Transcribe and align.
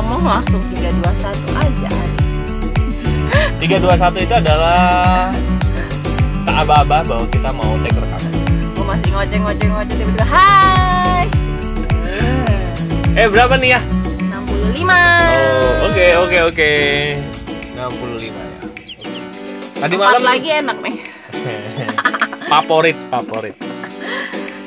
ngomong 0.00 0.24
langsung 0.24 0.64
321 0.72 1.60
aja 1.60 1.88
Ari. 1.92 2.16
321 3.60 4.24
itu 4.24 4.34
adalah 4.34 5.28
tak 6.48 6.56
aba-aba 6.64 7.04
bahwa 7.04 7.26
kita 7.28 7.52
mau 7.52 7.76
take 7.84 8.00
rekaman. 8.00 8.32
Gue 8.72 8.84
masih 8.88 9.08
ngoceng 9.12 9.42
ngoceng 9.44 9.70
ngoceng 9.76 9.96
tiba-tiba 10.00 10.24
hai 10.24 11.24
Eh 13.12 13.28
berapa 13.28 13.60
nih 13.60 13.76
ya? 13.76 13.80
65 14.72 14.88
Oh, 14.88 15.68
oke 15.84 16.06
oke 16.24 16.38
oke. 16.48 16.70
65 17.76 18.24
ya. 18.24 18.32
Tadi 19.80 19.94
Empat 19.94 20.08
malam 20.08 20.22
lagi 20.24 20.48
enak 20.48 20.76
nih 20.80 20.96
favorit 22.50 22.96
favorit. 23.12 23.56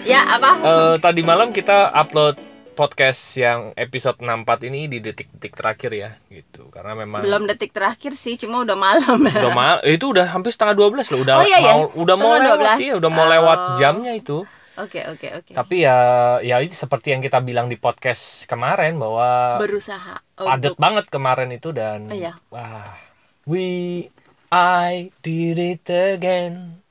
Ya 0.05 0.21
apa? 0.29 0.51
Eh, 0.61 0.93
tadi 1.01 1.25
malam 1.25 1.49
kita 1.49 1.89
upload 1.89 2.37
podcast 2.73 3.21
yang 3.33 3.71
episode 3.73 4.17
64 4.17 4.67
ini 4.67 4.85
di 4.85 4.97
detik-detik 4.97 5.53
terakhir 5.53 5.91
ya 5.91 6.09
gitu 6.27 6.67
karena 6.67 6.93
memang 6.95 7.21
Belum 7.21 7.45
detik 7.45 7.69
terakhir 7.69 8.13
sih, 8.13 8.35
cuma 8.35 8.59
udah 8.59 8.73
malam 8.73 9.21
udah 9.21 9.51
mal 9.51 9.77
itu 9.83 10.09
udah 10.09 10.27
hampir 10.27 10.49
setengah 10.49 10.73
12 10.75 11.05
loh 11.07 11.19
udah 11.21 11.35
Oh, 11.35 11.45
iya, 11.45 11.57
iya. 11.57 11.73
mau 11.75 11.93
udah 11.93 12.15
mau 12.15 12.33
lewat 12.35 12.59
12. 12.75 12.83
iya 12.83 12.93
udah 12.97 13.09
mau 13.09 13.25
lewat 13.25 13.59
Oh. 13.59 13.77
jamnya 13.77 14.13
itu 14.13 14.37
Oke 14.73 15.05
oke 15.05 15.27
oke 15.37 15.51
tapi 15.53 15.85
ya 15.85 15.97
ya 16.41 16.57
itu 16.57 16.73
seperti 16.73 17.13
yang 17.13 17.21
kita 17.21 17.37
bilang 17.39 17.69
di 17.69 17.77
podcast 17.77 18.43
kemarin 18.43 18.97
bahwa 18.97 19.61
Berusaha 19.61 20.17
padat 20.33 20.73
untuk 20.73 20.81
banget 20.81 21.05
kemarin 21.07 21.49
itu 21.49 21.69
dan 21.69 22.09
Oh, 22.09 22.17
iya. 22.17 22.33
wah 22.49 22.89
we 23.45 24.09
I 24.49 25.13
did 25.21 25.57
it 25.57 25.85
again 25.85 26.81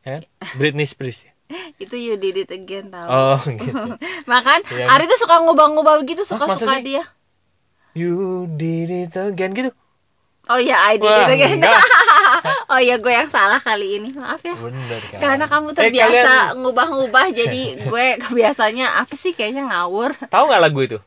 ya 0.00 0.22
Britney 0.54 0.84
Spears 0.84 1.26
ya? 1.26 1.34
Itu 1.76 1.94
you 1.94 2.14
did 2.14 2.36
it 2.38 2.50
again 2.50 2.88
tau 2.88 3.06
oh 3.06 3.38
gitu 3.60 3.96
Makan, 4.24 4.60
Iya. 4.66 4.86
Ari 4.88 5.04
tuh 5.04 5.18
suka 5.18 5.40
ngubah-ngubah 5.40 6.02
gitu, 6.04 6.22
masa 6.22 6.34
suka-suka 6.36 6.74
sih? 6.76 6.84
dia 6.86 7.02
you 7.92 8.46
did 8.50 8.88
it 8.88 9.14
again 9.14 9.50
gitu 9.52 9.70
Oh 10.46 10.56
iya, 10.56 10.82
I 10.84 10.96
did 10.96 11.04
Wah, 11.04 11.26
it 11.26 11.36
again. 11.36 11.60
Oh 12.72 12.78
iya, 12.78 12.96
gue 12.96 13.10
yang 13.10 13.26
salah 13.26 13.58
kali 13.58 13.98
ini, 13.98 14.10
maaf 14.10 14.40
ya 14.40 14.54
bener 14.54 14.98
kan 15.04 15.18
Karena 15.20 15.44
kamu 15.44 15.68
Eh, 15.68 15.74
terbiasa 15.76 16.10
kalian 16.16 16.58
ngubah-ngubah 16.58 17.24
Jadi 17.38 17.62
gue 17.82 18.06
kebiasanya 18.18 18.96
apa 18.96 19.12
sih 19.12 19.30
kayaknya 19.30 19.66
ngawur 19.66 20.14
tahu 20.26 20.48
nggak 20.48 20.62
lagu 20.62 20.80
itu 20.80 20.98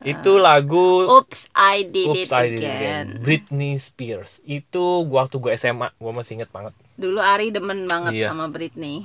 itu 0.00 0.32
lagu 0.36 1.04
Oops, 1.06 1.52
I 1.52 1.84
did 1.84 2.08
Oops, 2.08 2.24
it 2.24 2.32
I 2.32 2.46
Did 2.46 2.52
It 2.52 2.58
again. 2.58 2.72
Again. 2.72 3.06
Britney 3.20 3.72
Spears 3.76 4.40
itu 4.42 4.82
waktu 5.04 5.36
gue 5.36 5.52
SMA 5.54 5.92
gue 5.92 6.12
masih 6.12 6.32
inget 6.36 6.48
banget 6.48 6.72
Dulu 6.96 7.18
Ari 7.18 7.48
demen 7.48 7.84
banget 7.84 8.12
Iya. 8.14 8.28
sama 8.28 8.48
Britney. 8.48 9.04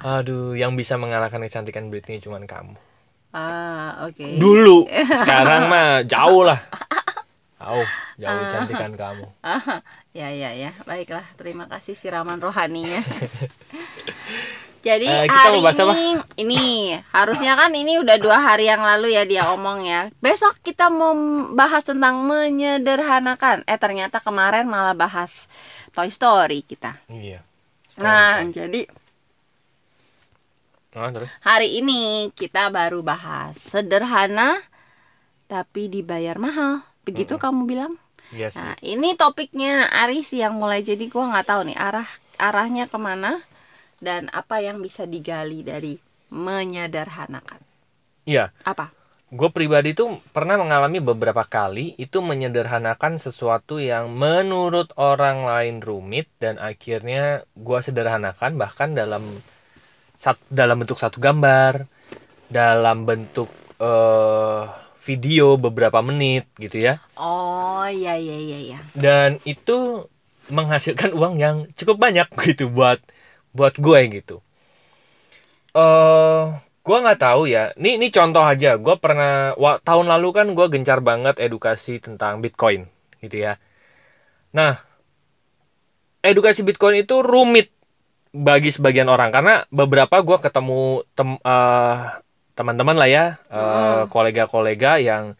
Aduh 0.00 0.52
yang 0.52 0.74
bisa 0.74 0.94
mengalahkan 0.94 1.40
kecantikan 1.40 1.88
Britney 1.88 2.18
cuman 2.18 2.44
kamu 2.44 2.74
Ah, 3.28 4.08
oke. 4.08 4.40
dulu 4.40 4.88
sekarang 5.20 5.68
mah 5.68 6.00
jauh 6.02 6.42
lah 6.42 6.60
jauh 7.58 7.84
jauh 8.16 8.44
cantikan 8.48 8.92
kamu 8.92 9.28
Ah, 9.44 9.84
ya 10.10 10.28
ya 10.28 10.50
ya, 10.50 10.70
baiklah. 10.82 11.22
Terima 11.36 11.68
kasih 11.68 11.92
siraman 11.92 12.40
rohaninya. 12.40 13.04
Jadi 14.78 15.04
Eh, 15.04 15.26
kita 15.26 15.34
hari 15.50 15.58
mau 15.58 15.66
bahas 15.66 15.76
apa? 15.76 15.90
ini, 15.92 16.06
ini 16.38 16.62
harusnya 17.10 17.58
kan 17.58 17.74
ini 17.74 17.98
udah 17.98 18.16
dua 18.16 18.38
hari 18.38 18.70
yang 18.70 18.80
lalu 18.80 19.12
ya 19.12 19.26
dia 19.26 19.50
omong 19.50 19.84
ya. 19.84 20.08
Besok 20.22 20.62
kita 20.62 20.86
mau 20.86 21.12
bahas 21.52 21.82
tentang 21.82 22.22
menyederhanakan. 22.22 23.66
Eh 23.66 23.76
ternyata 23.76 24.22
kemarin 24.22 24.70
malah 24.70 24.94
bahas 24.94 25.50
Toy 25.92 26.08
Story 26.08 26.62
kita. 26.62 26.94
iya 27.10 27.42
Nah, 27.98 28.46
jadi 28.46 28.86
Nah, 30.96 31.12
terus 31.12 31.28
hari 31.44 31.84
ini 31.84 32.32
kita 32.32 32.72
baru 32.72 33.04
bahas 33.04 33.60
sederhana 33.60 34.60
tapi 35.48 35.88
dibayar 35.88 36.36
mahal. 36.40 36.84
Begitu 37.04 37.40
kamu 37.40 37.64
bilang? 37.64 37.96
iya 38.32 38.52
sih 38.52 38.60
Nah, 38.60 38.76
ini 38.84 39.16
topiknya 39.16 39.88
Aris 39.88 40.32
yang 40.36 40.56
mulai 40.60 40.84
jadi 40.84 41.00
gua 41.08 41.32
nggak 41.32 41.48
tahu 41.48 41.60
nih 41.72 41.78
arah 41.80 42.08
arahnya 42.36 42.84
ke 42.84 42.98
mana 43.00 43.40
dan 44.04 44.28
apa 44.30 44.60
yang 44.60 44.78
bisa 44.78 45.08
digali 45.08 45.64
dari 45.64 45.96
menyederhanakan. 46.28 47.60
iya 48.28 48.52
Apa? 48.68 48.92
gue 49.28 49.50
pribadi 49.52 49.92
tuh 49.92 50.24
pernah 50.32 50.56
mengalami 50.56 51.04
beberapa 51.04 51.44
kali 51.44 51.92
itu 52.00 52.24
menyederhanakan 52.24 53.20
sesuatu 53.20 53.76
yang 53.76 54.08
menurut 54.08 54.88
orang 54.96 55.44
lain 55.44 55.84
rumit 55.84 56.32
dan 56.40 56.56
akhirnya 56.56 57.44
gue 57.52 57.78
sederhanakan 57.84 58.56
bahkan 58.56 58.96
dalam 58.96 59.20
sat, 60.18 60.36
dalam 60.50 60.82
bentuk 60.82 60.98
satu 60.98 61.22
gambar 61.22 61.86
dalam 62.50 63.06
bentuk 63.06 63.48
eh, 63.78 64.64
video 65.06 65.56
beberapa 65.56 66.02
menit 66.02 66.50
gitu 66.60 66.82
ya. 66.82 67.00
Oh 67.16 67.86
iya 67.88 68.18
iya 68.18 68.36
iya 68.36 68.58
iya. 68.74 68.78
dan 68.92 69.40
itu 69.48 70.04
menghasilkan 70.52 71.12
uang 71.16 71.40
yang 71.40 71.56
cukup 71.78 71.96
banyak 71.96 72.28
gitu 72.52 72.68
buat 72.68 73.00
buat 73.54 73.78
gue 73.78 74.00
gitu. 74.20 74.42
Eh 75.72 76.42
gue 76.58 76.98
nggak 76.98 77.20
tahu 77.20 77.48
ya. 77.48 77.72
Ini 77.78 77.96
ini 78.02 78.08
contoh 78.12 78.44
aja. 78.44 78.76
Gue 78.76 78.96
pernah 79.00 79.54
wa, 79.56 79.80
tahun 79.80 80.08
lalu 80.08 80.28
kan 80.34 80.46
gue 80.52 80.66
gencar 80.68 81.00
banget 81.00 81.40
edukasi 81.40 82.02
tentang 82.02 82.44
bitcoin 82.44 82.88
gitu 83.24 83.48
ya. 83.48 83.56
Nah 84.52 84.76
edukasi 86.20 86.66
bitcoin 86.66 87.06
itu 87.06 87.22
rumit 87.24 87.77
bagi 88.32 88.70
sebagian 88.72 89.08
orang. 89.08 89.32
Karena 89.32 89.64
beberapa 89.68 90.20
gue 90.20 90.38
ketemu 90.40 91.04
tem, 91.16 91.36
eh, 91.40 91.96
teman-teman 92.58 92.96
lah 92.98 93.06
ya 93.06 93.24
eh, 93.46 94.02
kolega-kolega 94.10 94.98
yang 94.98 95.38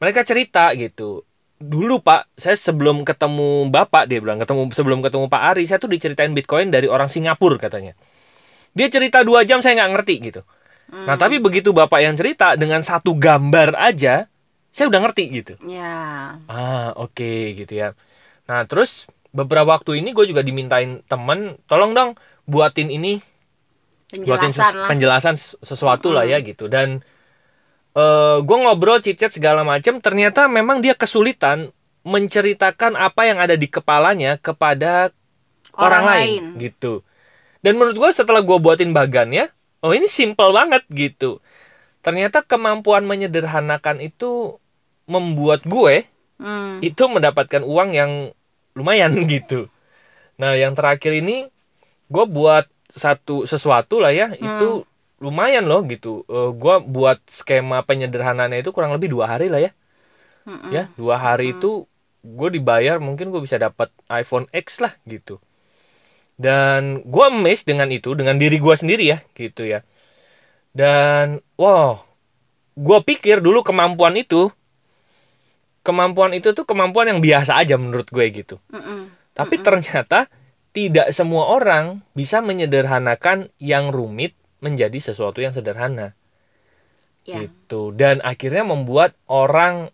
mereka 0.00 0.24
cerita 0.24 0.72
gitu. 0.72 1.24
Dulu 1.56 2.04
pak 2.04 2.28
saya 2.36 2.56
sebelum 2.56 3.04
ketemu 3.04 3.72
bapak 3.72 4.08
dia 4.08 4.20
bilang 4.20 4.36
ketemu 4.36 4.68
sebelum 4.72 5.00
ketemu 5.00 5.28
pak 5.28 5.42
Ari 5.56 5.64
saya 5.64 5.80
tuh 5.80 5.88
diceritain 5.88 6.32
bitcoin 6.36 6.68
dari 6.68 6.88
orang 6.88 7.08
Singapura 7.08 7.56
katanya. 7.56 7.96
Dia 8.76 8.92
cerita 8.92 9.24
dua 9.24 9.44
jam 9.48 9.64
saya 9.64 9.80
nggak 9.80 9.92
ngerti 9.96 10.14
gitu. 10.32 10.40
Nah 10.92 11.16
tapi 11.16 11.40
begitu 11.40 11.72
bapak 11.72 12.04
yang 12.04 12.14
cerita 12.14 12.54
dengan 12.54 12.84
satu 12.84 13.16
gambar 13.16 13.72
aja 13.74 14.28
saya 14.68 14.92
udah 14.92 15.00
ngerti 15.08 15.24
gitu. 15.32 15.54
Ya. 15.64 16.36
ah 16.44 16.92
oke 17.00 17.56
gitu 17.56 17.72
ya. 17.72 17.96
Nah 18.44 18.68
terus 18.68 19.08
beberapa 19.36 19.68
waktu 19.70 20.00
ini 20.00 20.10
gue 20.10 20.24
juga 20.26 20.40
dimintain 20.40 21.04
temen 21.04 21.60
tolong 21.64 21.92
dong 21.92 22.10
buatin 22.44 22.88
ini 22.88 23.20
buatin 24.16 24.48
Penjelasan 24.48 24.54
ses- 24.54 24.74
lah. 24.74 24.88
penjelasan 24.88 25.34
ses- 25.36 25.56
sesuatu 25.60 26.08
lah 26.10 26.24
ya 26.24 26.40
gitu 26.40 26.66
dan 26.66 27.04
eh 27.92 28.38
gue 28.38 28.56
ngobrol 28.56 28.98
cicet 28.98 29.30
segala 29.30 29.60
macam 29.62 30.00
ternyata 30.00 30.48
memang 30.48 30.80
dia 30.80 30.92
kesulitan 30.92 31.72
menceritakan 32.02 32.94
apa 32.94 33.22
yang 33.24 33.36
ada 33.36 33.54
di 33.54 33.66
kepalanya 33.66 34.38
kepada 34.38 35.10
orang, 35.72 35.76
Orang 35.76 36.04
lain. 36.06 36.16
lain. 36.16 36.44
gitu 36.62 37.02
dan 37.60 37.74
menurut 37.74 37.98
gue 37.98 38.10
setelah 38.10 38.40
gue 38.40 38.56
buatin 38.56 38.90
bagannya 38.90 39.50
oh 39.80 39.90
ini 39.90 40.06
simple 40.06 40.50
banget 40.50 40.86
gitu 40.88 41.42
ternyata 42.00 42.40
kemampuan 42.40 43.02
menyederhanakan 43.02 44.00
itu 44.00 44.56
membuat 45.04 45.60
gue 45.62 46.08
Hmm. 46.36 46.84
itu 46.84 47.00
mendapatkan 47.08 47.64
uang 47.64 47.96
yang 47.96 48.12
lumayan 48.76 49.10
gitu. 49.32 49.72
Nah, 50.36 50.52
yang 50.52 50.76
terakhir 50.76 51.16
ini 51.16 51.48
gue 52.12 52.24
buat 52.28 52.68
satu 52.92 53.48
sesuatu 53.48 53.98
lah 53.98 54.12
ya, 54.12 54.36
itu 54.36 54.84
lumayan 55.18 55.64
loh 55.64 55.80
gitu. 55.88 56.22
Eh 56.28 56.50
gue 56.52 56.74
buat 56.84 57.18
skema 57.26 57.80
penyederhanaannya 57.82 58.60
itu 58.60 58.70
kurang 58.70 58.92
lebih 58.92 59.10
dua 59.10 59.32
hari 59.32 59.48
lah 59.48 59.64
ya. 59.64 59.72
Mm-mm. 60.46 60.70
Ya, 60.70 60.92
dua 60.94 61.18
hari 61.18 61.56
itu 61.56 61.88
gue 62.22 62.48
dibayar 62.52 63.00
mungkin 63.02 63.32
gue 63.32 63.42
bisa 63.42 63.56
dapat 63.58 63.90
iPhone 64.12 64.46
X 64.52 64.84
lah 64.84 64.94
gitu. 65.08 65.40
Dan 66.36 67.00
gue 67.08 67.24
amazed 67.26 67.64
dengan 67.64 67.88
itu, 67.88 68.12
dengan 68.12 68.36
diri 68.36 68.60
gue 68.60 68.74
sendiri 68.76 69.08
ya 69.08 69.18
gitu 69.32 69.64
ya. 69.64 69.80
Dan 70.76 71.40
wow, 71.56 72.04
gue 72.76 72.98
pikir 73.08 73.40
dulu 73.40 73.64
kemampuan 73.64 74.12
itu 74.20 74.52
kemampuan 75.86 76.34
itu 76.34 76.50
tuh 76.50 76.66
kemampuan 76.66 77.06
yang 77.14 77.20
biasa 77.22 77.54
aja 77.62 77.78
menurut 77.78 78.10
gue 78.10 78.26
gitu. 78.34 78.58
Mm-mm. 78.74 79.14
Tapi 79.30 79.62
ternyata 79.62 80.26
tidak 80.74 81.14
semua 81.14 81.54
orang 81.54 82.02
bisa 82.12 82.42
menyederhanakan 82.42 83.54
yang 83.62 83.94
rumit 83.94 84.34
menjadi 84.58 84.98
sesuatu 84.98 85.38
yang 85.38 85.54
sederhana 85.54 86.18
Ya. 87.26 87.42
gitu. 87.42 87.90
Dan 87.90 88.22
akhirnya 88.22 88.62
membuat 88.62 89.18
orang 89.26 89.90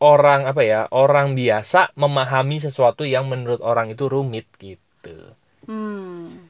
orang 0.00 0.48
apa 0.48 0.64
ya, 0.64 0.80
orang 0.88 1.36
biasa 1.36 1.92
memahami 1.92 2.56
sesuatu 2.56 3.04
yang 3.04 3.28
menurut 3.28 3.60
orang 3.60 3.92
itu 3.92 4.08
rumit 4.08 4.48
gitu. 4.56 5.36
Hmm. 5.68 6.48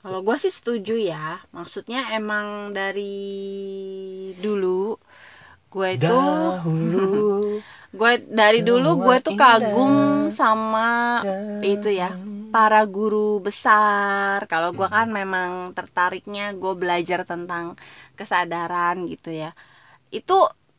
Kalau 0.00 0.24
gue 0.24 0.36
sih 0.40 0.48
setuju 0.48 0.96
ya. 0.96 1.44
Maksudnya 1.52 2.16
emang 2.16 2.72
dari 2.72 3.12
dulu 4.40 4.96
gue 5.68 5.88
itu 6.00 6.08
Dahulu 6.08 7.60
gue 7.98 8.12
dari 8.40 8.60
dulu 8.68 8.88
gue 9.04 9.16
tuh 9.26 9.34
kagum 9.42 9.92
sama 10.40 10.80
itu 11.72 11.88
ya 12.00 12.08
para 12.54 12.80
guru 12.96 13.42
besar. 13.46 14.38
Kalau 14.52 14.70
gue 14.78 14.88
kan 14.96 15.08
memang 15.20 15.50
tertariknya 15.76 16.42
gue 16.62 16.72
belajar 16.82 17.20
tentang 17.30 17.64
kesadaran 18.18 18.96
gitu 19.12 19.28
ya. 19.42 19.50
Itu 20.18 20.32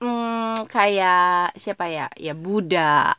mm, 0.03 0.67
kayak 0.73 1.57
siapa 1.63 1.85
ya 1.97 2.05
ya 2.27 2.33
Buddha 2.45 3.13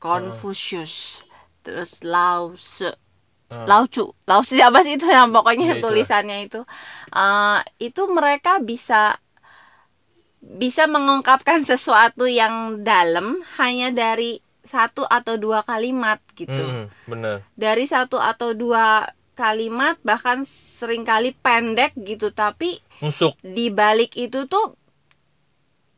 Confucius 0.00 1.24
terus 1.64 2.02
Lao 2.04 2.54
Tzu 2.54 2.90
Hmm. 3.48 3.64
Lao 3.64 3.88
Tzu 3.88 4.04
Lao 4.28 4.44
Tzu 4.44 4.60
siapa 4.60 4.84
sih 4.84 5.00
itu 5.00 5.08
yang 5.08 5.32
pokoknya 5.32 5.66
Ya, 5.72 5.80
tulisannya 5.80 6.44
itu 6.44 6.60
Eh, 7.16 7.58
itu 7.80 8.02
mereka 8.12 8.60
bisa 8.60 9.16
bisa 10.48 10.88
mengungkapkan 10.88 11.60
sesuatu 11.60 12.24
yang 12.24 12.80
dalam 12.80 13.44
hanya 13.60 13.92
dari 13.92 14.40
satu 14.64 15.04
atau 15.04 15.36
dua 15.36 15.60
kalimat 15.62 16.20
gitu. 16.32 16.52
Hmm, 16.52 16.88
bener. 17.04 17.44
Dari 17.52 17.84
satu 17.84 18.16
atau 18.16 18.52
dua 18.52 19.04
kalimat 19.36 20.00
bahkan 20.02 20.42
sering 20.42 21.04
kali 21.04 21.30
pendek 21.30 21.94
gitu 21.94 22.32
tapi 22.32 22.80
nusuk. 22.98 23.38
di 23.38 23.70
balik 23.70 24.18
itu 24.18 24.44
tuh 24.44 24.74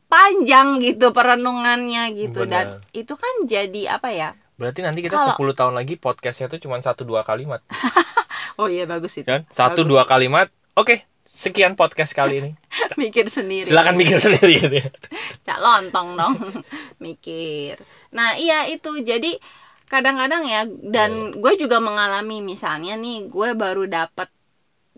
panjang 0.07 0.77
gitu 0.79 1.09
perenungannya 1.11 2.11
gitu. 2.13 2.43
Dan 2.43 2.77
Benar. 2.77 2.91
itu 2.91 3.13
kan 3.15 3.33
jadi 3.47 3.95
apa 3.95 4.11
ya? 4.11 4.35
Berarti 4.59 4.79
nanti 4.83 4.99
kita 5.01 5.15
Kalau- 5.17 5.33
10 5.33 5.55
tahun 5.55 5.73
lagi 5.73 5.95
podcastnya 5.95 6.51
tuh 6.51 6.59
cuma 6.59 6.77
satu 6.79 7.07
dua 7.07 7.23
kalimat. 7.23 7.63
Oh 8.59 8.67
iya 8.69 8.85
bagus 8.85 9.15
itu. 9.17 9.25
Kan? 9.25 9.47
Satu 9.49 9.81
Bagus. 9.81 9.89
dua 9.89 10.03
kalimat. 10.05 10.51
Oke 10.77 11.07
sekian 11.41 11.73
podcast 11.73 12.13
kali 12.13 12.37
ini. 12.37 12.51
Mikir 13.01 13.25
sendiri. 13.33 13.65
Silakan 13.65 13.97
mikir 13.97 14.21
sendiri 14.21 14.61
gitu 14.61 14.75
ya. 14.85 14.89
Cak 15.49 15.57
lontong 15.57 16.13
dong. 16.13 16.37
Mikir. 17.05 17.81
Nah 18.13 18.37
iya 18.37 18.69
itu. 18.69 19.01
Jadi 19.01 19.41
kadang-kadang 19.89 20.45
ya 20.45 20.69
dan 20.69 21.33
gue 21.35 21.53
juga 21.57 21.81
mengalami 21.81 22.45
misalnya 22.45 22.93
nih 22.95 23.27
gue 23.27 23.49
baru 23.57 23.89
dapet 23.89 24.29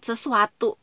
sesuatu 0.04 0.78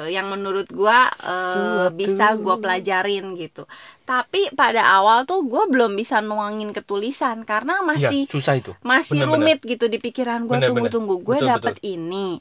eh, 0.00 0.08
yang 0.14 0.30
menurut 0.30 0.70
gue 0.72 0.98
Sesuatu. 1.18 1.92
bisa 1.98 2.38
gue 2.38 2.54
pelajarin 2.62 3.34
gitu. 3.34 3.66
Tapi 4.06 4.54
pada 4.54 4.86
awal 4.86 5.26
tuh 5.26 5.42
gue 5.44 5.66
belum 5.66 5.98
bisa 5.98 6.22
nuangin 6.22 6.70
ke 6.70 6.80
tulisan 6.80 7.42
karena 7.42 7.82
ya 7.82 7.86
masih 7.90 8.30
susah 8.30 8.54
itu. 8.54 8.72
masih 8.86 9.18
Bener-bener. 9.26 9.58
rumit 9.58 9.58
gitu 9.66 9.90
di 9.90 9.98
pikiran 9.98 10.46
gue. 10.46 10.62
Tunggu-tunggu 10.62 11.18
gue 11.20 11.38
dapet 11.42 11.82
ini 11.82 12.38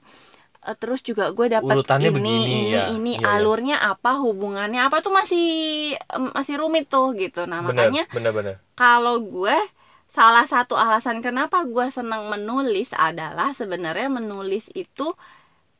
terus 0.77 1.01
juga 1.01 1.33
gue 1.33 1.49
Urutannya 1.49 2.13
ini 2.13 2.15
begini, 2.15 2.43
ini 2.45 2.59
ya. 2.69 2.83
ini 2.93 3.13
Iya, 3.17 3.25
iya. 3.25 3.33
alurnya 3.41 3.77
apa 3.81 4.21
hubungannya 4.21 4.77
apa 4.85 5.01
tuh 5.01 5.09
masih 5.09 5.45
masih 6.37 6.61
rumit 6.61 6.85
tuh 6.85 7.17
gitu 7.17 7.49
nah 7.49 7.65
bener 7.65 7.73
makanya 7.89 8.03
kalau 8.77 9.17
gue 9.21 9.57
salah 10.05 10.45
satu 10.45 10.75
alasan 10.77 11.23
kenapa 11.25 11.63
gue 11.65 11.87
senang 11.89 12.29
menulis 12.29 12.91
adalah 12.93 13.55
sebenarnya 13.55 14.11
menulis 14.11 14.69
itu 14.75 15.15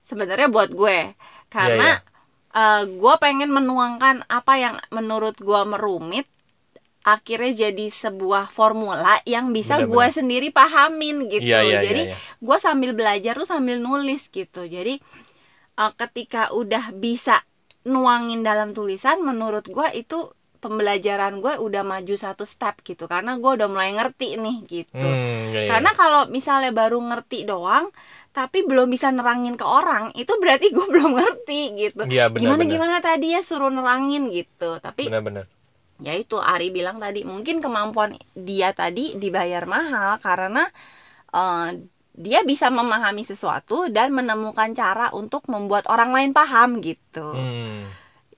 sebenarnya 0.02 0.48
buat 0.50 0.72
gue 0.74 1.14
karena 1.52 2.02
Iya, 2.02 2.58
eh, 2.58 2.84
gue 2.90 3.14
pengen 3.22 3.52
menuangkan 3.54 4.26
apa 4.28 4.54
yang 4.58 4.76
menurut 4.90 5.38
gue 5.38 5.62
merumit 5.68 6.26
akhirnya 7.02 7.70
jadi 7.70 7.86
sebuah 7.90 8.54
formula 8.54 9.26
yang 9.26 9.50
bisa 9.50 9.82
gue 9.90 10.08
sendiri 10.14 10.54
pahamin 10.54 11.26
gitu. 11.34 11.42
Iya, 11.42 11.60
iya, 11.66 11.80
jadi 11.82 12.02
iya, 12.14 12.14
iya. 12.14 12.38
gue 12.38 12.58
sambil 12.62 12.92
belajar 12.94 13.34
tuh 13.34 13.50
sambil 13.50 13.82
nulis 13.82 14.30
gitu. 14.30 14.70
Jadi 14.70 15.02
eh, 15.78 15.92
ketika 15.98 16.54
udah 16.54 16.94
bisa 16.94 17.42
nuangin 17.90 18.46
dalam 18.46 18.78
tulisan 18.78 19.26
menurut 19.26 19.66
gue 19.66 19.88
itu 19.98 20.30
pembelajaran 20.62 21.42
gue 21.42 21.58
udah 21.58 21.82
maju 21.82 22.14
satu 22.14 22.46
step 22.46 22.86
gitu. 22.86 23.10
Karena 23.10 23.42
gue 23.42 23.50
udah 23.50 23.66
mulai 23.66 23.98
ngerti 23.98 24.38
nih 24.38 24.58
gitu. 24.70 25.02
Hmm, 25.02 25.50
iya, 25.58 25.66
iya. 25.66 25.70
karena 25.74 25.98
kalau 25.98 26.30
misalnya 26.30 26.70
baru 26.70 27.02
ngerti 27.02 27.50
doang 27.50 27.90
tapi 28.32 28.64
belum 28.64 28.88
bisa 28.88 29.12
nerangin 29.12 29.60
ke 29.60 29.66
orang 29.66 30.16
itu 30.16 30.32
berarti 30.38 30.70
gue 30.70 30.86
belum 30.94 31.18
ngerti 31.18 31.62
gitu. 31.82 32.06
Iya, 32.06 32.30
benar, 32.30 32.46
gimana 32.46 32.64
gimana 32.70 32.96
tadi 33.02 33.34
ya 33.34 33.42
suruh 33.42 33.74
nerangin 33.74 34.30
gitu. 34.30 34.78
Tapi 34.78 35.10
bener 35.10 35.26
bener 35.26 35.46
ya 36.02 36.18
itu 36.18 36.36
Ari 36.42 36.74
bilang 36.74 36.98
tadi 36.98 37.22
mungkin 37.22 37.62
kemampuan 37.62 38.18
dia 38.34 38.74
tadi 38.74 39.14
dibayar 39.16 39.64
mahal 39.70 40.18
karena 40.18 40.66
eh, 41.30 41.70
dia 42.12 42.44
bisa 42.44 42.68
memahami 42.68 43.24
sesuatu 43.24 43.88
dan 43.88 44.12
menemukan 44.12 44.76
cara 44.76 45.14
untuk 45.16 45.48
membuat 45.48 45.88
orang 45.88 46.12
lain 46.12 46.32
paham 46.36 46.84
gitu. 46.84 47.32
Hmm. 47.32 47.88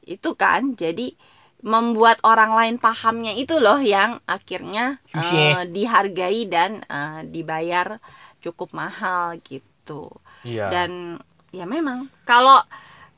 itu 0.04 0.36
kan 0.36 0.75
jadi 0.75 1.15
membuat 1.63 2.19
orang 2.27 2.51
lain 2.60 2.75
pahamnya 2.75 3.31
itu 3.39 3.56
loh 3.56 3.80
yang 3.80 4.19
akhirnya 4.27 5.00
eh, 5.16 5.63
dihargai 5.63 6.44
dan 6.51 6.83
eh, 6.83 7.24
dibayar 7.24 7.95
cukup 8.44 8.75
mahal 8.75 9.39
gitu. 9.48 10.12
Iya. 10.44 10.68
Dan 10.68 11.24
ya 11.56 11.63
memang 11.63 12.12
kalau 12.27 12.59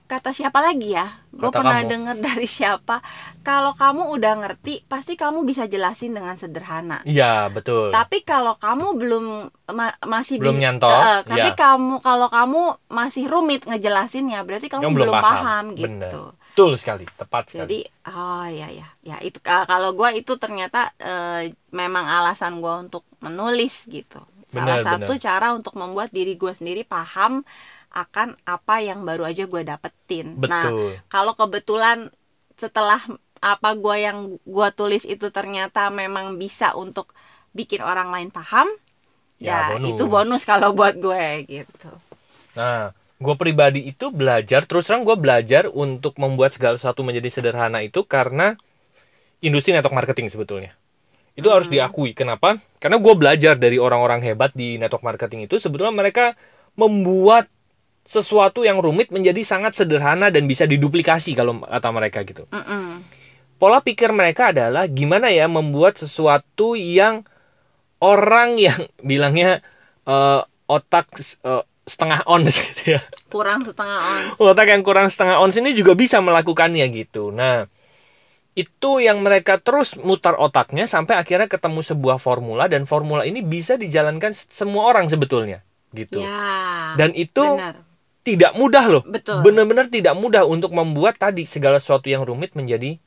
kata 0.05 0.29
siapa 0.29 0.61
lagi 0.61 0.93
ya? 0.93 1.05
Gue 1.29 1.49
pernah 1.49 1.81
dengar 1.81 2.15
dari 2.15 2.45
siapa? 2.47 3.01
Kalau 3.41 3.73
kamu 3.73 4.13
udah 4.13 4.33
ngerti 4.39 4.85
pasti 4.85 5.13
kamu 5.13 5.41
bisa 5.41 5.65
jelasin 5.65 6.13
dengan 6.13 6.33
sederhana. 6.33 7.01
Iya 7.03 7.49
betul. 7.49 7.89
Tapi 7.89 8.21
kalau 8.21 8.55
kamu 8.55 8.87
belum 8.95 9.25
ma- 9.69 9.99
masih 10.01 10.37
Belum 10.39 10.55
nyantol, 10.55 10.93
Eh, 10.95 11.21
tapi 11.23 11.49
ya. 11.51 11.57
kamu 11.57 11.99
kalau 11.99 12.29
kamu 12.29 12.61
masih 12.87 13.25
rumit 13.25 13.65
ngejelasinnya 13.65 14.41
berarti 14.41 14.69
kamu, 14.69 14.83
Kamu 14.85 14.95
belum, 14.95 15.07
belum 15.09 15.15
paham, 15.19 15.35
paham, 15.35 15.65
gitu. 15.73 15.89
Bener. 15.89 16.11
betul 16.55 16.71
sekali 16.79 17.03
tepat 17.03 17.43
sekali. 17.51 17.61
Jadi 17.67 17.79
oh 18.07 18.47
ya 18.47 18.67
ya 18.71 18.87
ya 19.03 19.17
itu 19.19 19.43
ka- 19.43 19.67
kalau 19.67 19.91
gue 19.91 20.09
itu 20.15 20.39
ternyata 20.39 20.95
eh, 20.97 21.51
memang 21.69 22.07
alasan 22.07 22.63
gue 22.63 22.75
untuk 22.79 23.03
menulis 23.19 23.83
gitu. 23.91 24.23
Salah 24.47 24.79
Benar, 24.79 24.87
satu 24.87 25.13
benar. 25.13 25.19
cara 25.19 25.47
untuk 25.51 25.75
membuat 25.75 26.15
diri 26.15 26.39
gue 26.39 26.53
sendiri 26.55 26.87
paham 26.87 27.43
akan 27.95 28.35
apa 28.45 28.75
yang 28.83 29.07
baru 29.07 29.23
aja 29.31 29.43
gue 29.47 29.61
dapetin 29.63 30.35
nah 30.51 30.67
betul 30.67 30.91
kalau 31.07 31.33
kebetulan 31.39 32.11
setelah 32.59 33.01
apa 33.39 33.69
gue 33.77 33.95
yang 34.07 34.17
gue 34.41 34.69
tulis 34.79 35.03
itu 35.05 35.27
ternyata 35.31 35.87
memang 35.93 36.35
bisa 36.41 36.73
untuk 36.75 37.11
bikin 37.57 37.81
orang 37.83 38.09
lain 38.13 38.29
paham 38.31 38.67
Ya, 39.35 39.67
ya, 39.67 39.75
bonus. 39.75 39.89
itu 39.91 40.03
bonus 40.07 40.43
kalau 40.47 40.71
buat 40.71 40.95
gue 40.95 41.23
gitu 41.47 41.91
Nah, 42.55 42.95
gue 43.19 43.35
pribadi 43.35 43.81
itu 43.91 44.11
belajar, 44.11 44.63
terus 44.63 44.87
terang 44.87 45.03
gue 45.03 45.15
belajar 45.19 45.67
untuk 45.71 46.15
membuat 46.23 46.55
segala 46.55 46.79
sesuatu 46.79 47.03
menjadi 47.03 47.29
sederhana 47.31 47.83
itu 47.83 48.03
karena 48.07 48.55
industri 49.43 49.71
network 49.75 49.95
marketing 49.95 50.27
sebetulnya. 50.31 50.71
Itu 51.35 51.51
harus 51.51 51.67
diakui. 51.71 52.15
Kenapa? 52.15 52.59
Karena 52.79 52.97
gue 52.99 53.13
belajar 53.15 53.55
dari 53.59 53.77
orang-orang 53.79 54.23
hebat 54.23 54.51
di 54.55 54.79
network 54.79 55.03
marketing 55.03 55.47
itu, 55.47 55.59
sebetulnya 55.59 55.95
mereka 55.95 56.35
membuat 56.79 57.47
sesuatu 58.05 58.61
yang 58.61 58.77
rumit 58.77 59.09
menjadi 59.09 59.41
sangat 59.41 59.73
sederhana 59.73 60.29
dan 60.29 60.45
bisa 60.45 60.69
diduplikasi 60.69 61.33
kalau 61.33 61.57
kata 61.65 61.89
mereka 61.89 62.21
gitu. 62.21 62.45
Mm-mm. 62.53 63.01
Pola 63.57 63.81
pikir 63.81 64.13
mereka 64.13 64.53
adalah 64.53 64.85
gimana 64.85 65.33
ya 65.33 65.49
membuat 65.49 65.97
sesuatu 65.97 66.77
yang 66.77 67.25
orang 67.97 68.61
yang 68.61 68.77
bilangnya 69.09 69.65
eh, 70.05 70.41
otak 70.69 71.17
eh, 71.17 71.65
setengah 71.85 72.25
ons 72.25 72.49
gitu 72.65 72.97
ya 72.97 73.01
kurang 73.29 73.61
setengah 73.61 73.97
ons 74.01 74.37
otak 74.41 74.69
yang 74.69 74.81
kurang 74.85 75.09
setengah 75.09 75.41
ons 75.41 75.57
ini 75.57 75.73
juga 75.73 75.97
bisa 75.97 76.21
melakukannya 76.21 76.85
gitu. 76.93 77.33
Nah, 77.33 77.65
itu 78.53 78.91
yang 79.01 79.21
mereka 79.21 79.57
terus 79.57 79.97
mutar 79.97 80.37
otaknya 80.37 80.85
sampai 80.85 81.17
akhirnya 81.17 81.49
ketemu 81.49 81.81
sebuah 81.81 82.17
formula 82.21 82.69
dan 82.69 82.85
formula 82.85 83.25
ini 83.25 83.41
bisa 83.41 83.77
dijalankan 83.77 84.33
semua 84.33 84.89
orang 84.89 85.09
sebetulnya 85.09 85.61
gitu. 85.93 86.21
ya 86.21 86.95
Dan 86.99 87.15
itu 87.15 87.41
benar 87.41 87.84
tidak 88.25 88.57
mudah 88.57 88.85
loh. 88.89 89.03
betul 89.05 89.45
Benar-benar 89.45 89.85
tidak 89.87 90.17
mudah 90.17 90.43
untuk 90.43 90.73
membuat 90.73 91.15
tadi 91.15 91.45
segala 91.45 91.77
sesuatu 91.77 92.09
yang 92.09 92.25
rumit 92.25 92.57
menjadi 92.57 92.97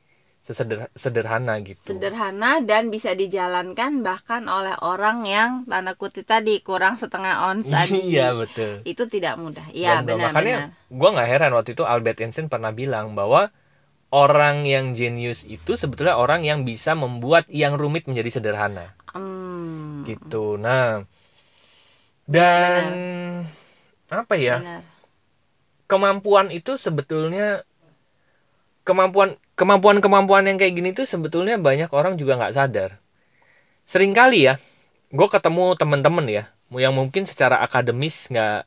sederhana 0.95 1.59
gitu. 1.61 1.83
sederhana 1.93 2.63
dan 2.63 2.87
bisa 2.89 3.11
dijalankan 3.11 4.01
bahkan 4.01 4.47
oleh 4.47 4.73
orang 4.81 5.27
yang 5.27 5.51
tanda 5.67 5.93
kutip 5.93 6.23
tadi 6.25 6.63
kurang 6.63 6.95
setengah 6.95 7.51
ons 7.51 7.67
tadi 7.75 7.99
Iya 8.07 8.33
betul. 8.33 8.81
itu 8.87 9.03
tidak 9.05 9.35
mudah 9.35 9.67
iya 9.69 9.99
benar 10.01 10.31
makanya 10.31 10.55
benar 10.73 10.89
gue 10.89 11.09
nggak 11.13 11.29
heran 11.29 11.51
waktu 11.53 11.69
itu 11.75 11.83
Albert 11.83 12.23
Einstein 12.23 12.47
pernah 12.47 12.71
bilang 12.71 13.13
bahwa 13.13 13.51
orang 14.09 14.63
yang 14.65 14.95
jenius 14.95 15.43
itu 15.45 15.75
sebetulnya 15.77 16.17
orang 16.17 16.41
yang 16.41 16.63
bisa 16.65 16.95
membuat 16.97 17.45
yang 17.51 17.75
rumit 17.77 18.07
menjadi 18.09 18.39
sederhana 18.41 18.95
Hmm, 19.11 20.05
gitu. 20.07 20.55
Nah 20.55 21.03
dan 22.25 22.93
apa 24.09 24.33
ya 24.33 24.61
benar. 24.61 24.81
Kemampuan 25.89 26.53
itu 26.53 26.77
sebetulnya 26.77 27.65
kemampuan 28.85 29.35
kemampuan 29.57 29.97
kemampuan 29.99 30.45
yang 30.45 30.55
kayak 30.61 30.73
gini 30.77 30.89
tuh 30.93 31.09
sebetulnya 31.09 31.57
banyak 31.57 31.89
orang 31.91 32.15
juga 32.15 32.37
nggak 32.37 32.55
sadar. 32.55 33.01
Seringkali 33.89 34.39
ya 34.45 34.55
gue 35.09 35.27
ketemu 35.27 35.73
temen-temen 35.73 36.25
ya 36.29 36.43
yang 36.77 36.93
mungkin 36.93 37.25
secara 37.25 37.65
akademis 37.65 38.29
nggak 38.29 38.61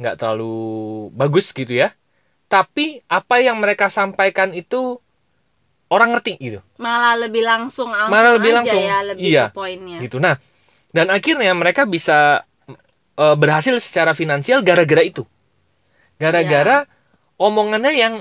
nggak 0.00 0.14
terlalu 0.16 1.12
bagus 1.12 1.52
gitu 1.52 1.76
ya 1.76 1.92
tapi 2.48 3.04
apa 3.12 3.44
yang 3.44 3.60
mereka 3.60 3.92
sampaikan 3.92 4.56
itu 4.56 4.96
orang 5.92 6.16
ngerti 6.16 6.40
gitu 6.40 6.60
malah 6.80 7.12
lebih 7.20 7.44
langsung 7.44 7.92
Malah 7.92 8.40
lebih 8.40 8.56
aja 8.56 8.58
langsung. 8.64 8.80
ya 8.82 8.96
lebih 9.04 9.22
Iya. 9.28 9.44
ke 9.52 9.54
poinnya 9.54 9.98
gitu 10.00 10.16
nah 10.16 10.40
dan 10.96 11.12
akhirnya 11.12 11.52
mereka 11.52 11.84
bisa 11.84 12.48
e, 13.14 13.24
berhasil 13.36 13.76
secara 13.84 14.16
finansial 14.16 14.64
gara-gara 14.64 15.04
itu 15.04 15.28
gara-gara 16.18 16.86
omongannya 17.40 17.92
yang 17.94 18.14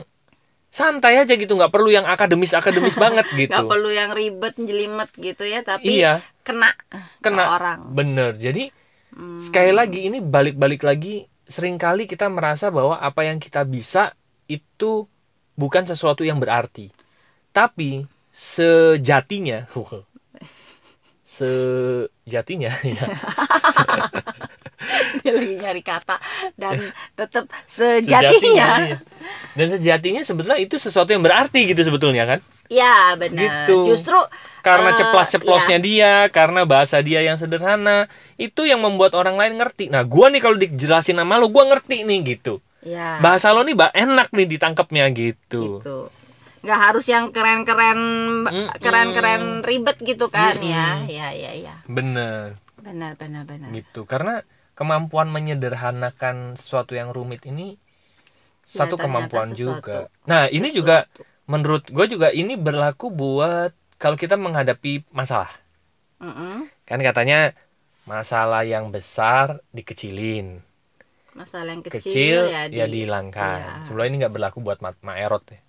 santai 0.73 1.21
aja 1.21 1.37
gitu 1.37 1.53
nggak 1.53 1.69
perlu 1.69 1.93
yang 1.93 2.09
akademis 2.09 2.57
akademis 2.57 2.97
banget 3.03 3.29
gitu. 3.33 3.53
Nggak 3.53 3.69
perlu 3.69 3.89
yang 3.93 4.09
ribet 4.13 4.55
jelimet 4.57 5.09
gitu 5.13 5.45
ya 5.45 5.61
tapi 5.61 6.01
iya. 6.01 6.25
kena 6.41 6.73
kena. 7.21 7.43
ke 7.45 7.51
orang. 7.61 7.79
Bener. 7.93 8.33
Jadi 8.37 8.83
Hmm. 9.13 9.37
sekali 9.37 9.69
lagi 9.69 10.09
ini 10.09 10.17
balik-balik 10.25 10.81
lagi 10.81 11.29
sering 11.45 11.77
kali 11.77 12.09
kita 12.09 12.25
merasa 12.33 12.73
bahwa 12.73 12.97
apa 12.97 13.29
yang 13.29 13.37
kita 13.37 13.61
bisa 13.61 14.17
itu 14.49 15.05
bukan 15.53 15.85
sesuatu 15.85 16.25
yang 16.25 16.41
berarti. 16.41 16.89
Tapi 17.53 18.09
sejatinya 18.33 19.69
sejatinya 21.33 22.73
ya 22.81 23.05
dia 25.21 25.31
lagi 25.33 25.55
nyari 25.61 25.83
kata 25.85 26.17
dan 26.57 26.81
tetap 27.19 27.45
sejatinya. 27.69 28.33
Sejatinya 28.33 28.69
iya. 28.89 28.97
dan 29.53 29.67
sejatinya 29.69 30.21
sebetulnya 30.25 30.59
itu 30.59 30.75
sesuatu 30.81 31.13
yang 31.13 31.21
berarti 31.21 31.69
gitu 31.69 31.81
sebetulnya 31.85 32.25
kan? 32.25 32.39
Ya 32.71 33.13
benar. 33.13 33.69
Gitu. 33.69 33.93
justru 33.93 34.17
karena 34.63 34.95
eh, 34.95 34.97
ceplas-ceplosnya 34.97 35.77
ya, 35.77 35.83
dia 35.83 36.13
karena 36.31 36.63
bahasa 36.63 37.03
dia 37.03 37.19
yang 37.21 37.35
sederhana 37.35 38.07
itu 38.39 38.65
yang 38.65 38.81
membuat 38.81 39.13
orang 39.13 39.37
lain 39.37 39.59
ngerti. 39.59 39.91
Nah 39.91 40.01
gua 40.07 40.31
nih 40.31 40.41
kalau 40.41 40.57
dijelasin 40.57 41.19
sama 41.19 41.37
lo 41.37 41.51
gua 41.51 41.69
ngerti 41.69 42.07
nih 42.07 42.19
gitu. 42.35 42.63
Ya, 42.83 43.19
bahasa 43.23 43.51
lo 43.55 43.63
nih 43.63 43.75
enak 43.75 44.35
nih 44.35 44.47
ditangkapnya 44.57 45.07
gitu, 45.15 45.79
gitu. 45.79 46.11
Nggak 46.63 46.79
harus 46.79 47.05
yang 47.11 47.31
keren-keren 47.31 47.99
keren-keren 48.79 49.63
ribet 49.63 49.99
gitu 49.99 50.31
kan 50.31 50.55
ya. 50.63 51.03
Ya 51.07 51.31
ya 51.35 51.51
ya 51.55 51.75
bener. 51.87 52.59
Benar 52.79 53.15
benar 53.15 53.43
benar. 53.47 53.71
Gitu. 53.71 54.03
Karena 54.03 54.43
kemampuan 54.73 55.29
menyederhanakan 55.29 56.57
sesuatu 56.57 56.93
yang 56.93 57.13
rumit 57.13 57.45
ini 57.45 57.77
Ya, 58.63 58.87
satu 58.87 58.95
kemampuan 58.95 59.51
sesuatu. 59.51 59.59
juga. 59.83 59.97
Nah 60.23 60.47
ini 60.47 60.71
juga 60.71 61.03
Sesuatu. 61.03 61.27
menurut 61.51 61.83
gue 61.91 62.05
juga 62.07 62.31
ini 62.31 62.55
berlaku 62.55 63.11
buat 63.11 63.75
kalau 63.99 64.15
kita 64.15 64.39
menghadapi 64.39 65.03
masalah. 65.11 65.51
Mm-mm. 66.23 66.71
kan 66.87 66.99
katanya 67.03 67.51
masalah 68.07 68.63
yang 68.63 68.87
besar 68.87 69.59
dikecilin. 69.75 70.63
Masalah 71.35 71.75
yang 71.75 71.83
kecil, 71.83 71.99
kecil, 71.99 72.39
ya, 72.47 72.71
ya, 72.71 72.87
di, 72.87 73.03
dihilangkan. 73.03 73.59
iya. 73.59 73.83
sebelum 73.83 74.07
ini 74.07 74.15
nggak 74.23 74.31
berlaku 74.31 74.63
buat 74.63 74.79
ma 74.79 74.95
maerot 75.03 75.43
ya. 75.51 75.59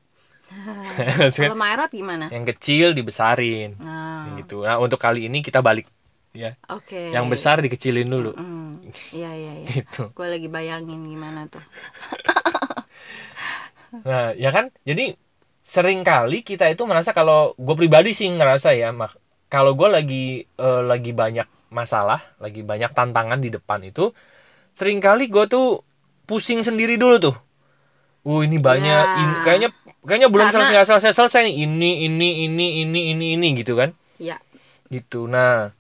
Kalau 1.35 1.59
Maerot 1.59 1.91
gimana? 1.91 2.31
Yang 2.31 2.55
kecil 2.55 2.95
dibesarin. 2.95 3.75
Nah, 3.81 4.39
gitu. 4.39 4.63
Nah 4.63 4.79
untuk 4.79 5.03
kali 5.03 5.27
ini 5.27 5.43
kita 5.43 5.59
balik 5.59 5.91
ya 6.35 6.59
oke 6.67 7.15
yang 7.15 7.31
besar 7.31 7.63
dikecilin 7.63 8.11
dulu 8.11 8.35
Mm, 8.35 8.75
iya 9.15 9.31
iya 9.33 9.53
iya 9.63 9.69
gitu 9.71 10.11
gue 10.11 10.27
lagi 10.27 10.49
bayangin 10.51 11.07
gimana 11.07 11.47
tuh 11.47 11.63
Nah, 13.95 14.35
ya 14.35 14.51
kan? 14.51 14.75
Jadi 14.83 15.15
sering 15.63 16.03
kali 16.03 16.43
kita 16.43 16.67
itu 16.67 16.83
merasa 16.83 17.15
kalau 17.15 17.55
gue 17.55 17.75
pribadi 17.79 18.11
sih 18.11 18.27
ngerasa 18.27 18.75
ya, 18.75 18.91
mak 18.91 19.15
kalau 19.47 19.79
gue 19.79 19.87
lagi 19.87 20.25
eh, 20.43 20.83
lagi 20.83 21.15
banyak 21.15 21.47
masalah, 21.71 22.19
lagi 22.43 22.67
banyak 22.67 22.91
tantangan 22.91 23.39
di 23.39 23.55
depan 23.55 23.87
itu, 23.87 24.11
sering 24.75 24.99
kali 24.99 25.31
gue 25.31 25.47
tuh 25.47 25.87
pusing 26.27 26.67
sendiri 26.67 26.99
dulu 26.99 27.23
tuh. 27.23 27.37
Uh 28.27 28.43
ini 28.43 28.59
banyak, 28.59 29.05
Ya. 29.07 29.21
ini 29.23 29.35
kayaknya 29.47 29.69
kayaknya 30.03 30.27
belum 30.27 30.49
Karena- 30.51 30.67
selesai 30.75 30.91
selesai 30.91 31.13
selesai. 31.15 31.43
Ini 31.55 32.11
ini 32.11 32.51
ini 32.51 32.67
ini 32.83 33.01
ini 33.15 33.27
ini 33.39 33.47
gitu 33.55 33.79
kan? 33.79 33.95
ya 34.19 34.43
Gitu. 34.91 35.31
Nah, 35.31 35.71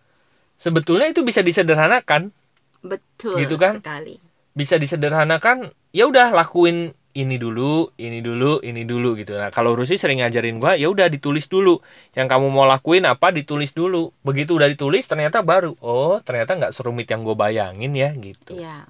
sebetulnya 0.64 1.12
itu 1.12 1.20
bisa 1.20 1.44
disederhanakan, 1.44 2.32
betul 2.80 3.36
Gitu 3.36 3.60
kan? 3.60 3.84
sekali 3.84 4.16
bisa 4.56 4.78
disederhanakan. 4.80 5.74
Ya 5.94 6.06
udah 6.10 6.30
lakuin 6.34 6.94
ini 7.14 7.38
dulu, 7.38 7.94
ini 7.94 8.18
dulu, 8.18 8.58
ini 8.66 8.82
dulu 8.82 9.14
gitu. 9.14 9.38
Nah, 9.38 9.54
kalau 9.54 9.78
Rusi 9.78 9.94
sering 9.94 10.18
ngajarin 10.18 10.58
gua, 10.58 10.74
ya 10.74 10.90
udah 10.90 11.06
ditulis 11.06 11.46
dulu. 11.46 11.78
Yang 12.18 12.26
kamu 12.34 12.46
mau 12.50 12.66
lakuin 12.66 13.06
apa 13.06 13.30
ditulis 13.30 13.70
dulu. 13.70 14.10
Begitu 14.26 14.58
udah 14.58 14.66
ditulis 14.66 15.06
ternyata 15.06 15.38
baru. 15.46 15.78
Oh, 15.78 16.18
ternyata 16.26 16.58
nggak 16.58 16.74
serumit 16.74 17.06
yang 17.06 17.22
gue 17.22 17.36
bayangin 17.38 17.92
ya 17.94 18.10
gitu. 18.18 18.58
iya 18.58 18.82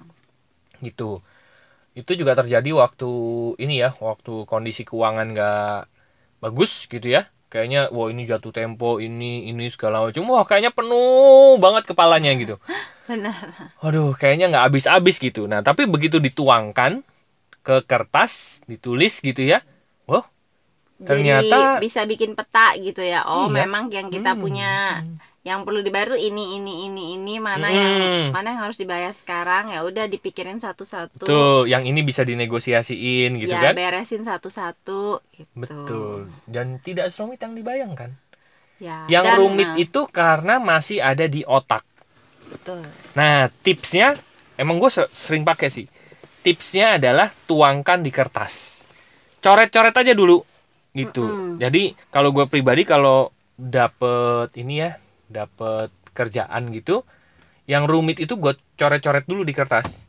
Gitu. 0.81 1.21
Itu 1.95 2.11
juga 2.17 2.33
terjadi 2.35 2.69
waktu 2.75 3.09
ini 3.61 3.79
ya, 3.85 3.93
waktu 4.01 4.49
kondisi 4.49 4.83
keuangan 4.83 5.27
nggak 5.33 5.77
bagus 6.41 6.89
gitu 6.89 7.05
ya. 7.05 7.29
Kayaknya 7.55 7.87
wah 7.87 8.11
ini 8.11 8.27
jatuh 8.27 8.51
tempo, 8.51 8.99
ini 8.99 9.47
ini 9.47 9.71
segala 9.71 10.03
macam. 10.03 10.27
Wah, 10.27 10.43
kayaknya 10.43 10.75
penuh 10.75 11.55
banget 11.55 11.87
kepalanya 11.87 12.35
gitu. 12.35 12.59
benar 13.07 13.31
Waduh, 13.79 14.11
kayaknya 14.11 14.51
nggak 14.51 14.65
habis-habis 14.67 15.23
gitu. 15.23 15.47
Nah, 15.47 15.63
tapi 15.63 15.87
begitu 15.87 16.19
dituangkan 16.19 16.99
ke 17.63 17.79
kertas, 17.87 18.59
ditulis 18.67 19.23
gitu 19.23 19.39
ya. 19.39 19.63
Wah, 20.03 20.27
Ternyata- 20.99 21.79
Jadi 21.79 21.83
bisa 21.83 22.03
bikin 22.03 22.35
peta 22.35 22.75
gitu 22.75 22.99
ya. 22.99 23.23
Oh, 23.23 23.47
Iya. 23.47 23.63
memang 23.63 23.87
yang 23.87 24.07
kita 24.07 24.31
Hmm. 24.31 24.39
punya 24.39 24.71
yang 25.45 25.61
perlu 25.61 25.85
dibayar 25.85 26.09
tuh 26.09 26.17
ini 26.17 26.57
ini 26.57 26.89
ini 26.89 27.03
ini 27.21 27.37
mana 27.37 27.69
Hmm. 27.69 27.77
yang 27.77 27.93
mana 28.33 28.47
yang 28.57 28.61
harus 28.65 28.81
dibayar 28.81 29.13
sekarang 29.13 29.69
ya 29.69 29.85
udah 29.85 30.09
dipikirin 30.09 30.57
satu-satu. 30.57 31.21
tuh 31.21 31.69
yang 31.69 31.85
ini 31.85 32.01
bisa 32.01 32.25
dinegosiasiin 32.25 33.37
gitu 33.37 33.53
ya 33.53 33.69
kan? 33.69 33.77
beresin 33.77 34.25
satu-satu 34.25 35.21
gitu. 35.37 35.53
Betul. 35.53 36.33
Dan 36.49 36.81
tidak 36.81 37.13
serumit 37.13 37.37
yang 37.45 37.53
dibayangkan. 37.53 38.17
Ya. 38.81 39.05
Yang 39.05 39.25
dan, 39.29 39.37
rumit 39.37 39.69
nah, 39.69 39.77
itu 39.77 40.01
karena 40.09 40.57
masih 40.57 40.97
ada 40.99 41.29
di 41.29 41.45
otak. 41.45 41.85
betul. 42.45 42.81
Nah, 43.13 43.45
tipsnya 43.61 44.17
emang 44.57 44.81
gue 44.81 44.89
sering 45.13 45.45
pakai 45.45 45.69
sih. 45.69 45.85
Tipsnya 46.41 46.97
adalah 46.97 47.29
tuangkan 47.45 48.01
di 48.01 48.09
kertas. 48.09 48.81
Coret-coret 49.45 49.93
aja 49.93 50.13
dulu 50.17 50.41
gitu. 50.89 51.21
Mm-mm. 51.21 51.61
Jadi 51.61 51.93
kalau 52.09 52.33
gue 52.33 52.49
pribadi 52.49 52.81
kalau 52.81 53.29
dapet 53.55 54.49
ini 54.57 54.81
ya, 54.81 54.97
dapet 55.27 55.89
kerjaan 56.11 56.71
gitu, 56.71 57.03
yang 57.65 57.85
rumit 57.85 58.17
itu 58.17 58.35
gue 58.35 58.53
coret-coret 58.75 59.25
dulu 59.25 59.41
di 59.41 59.51
kertas. 59.51 60.05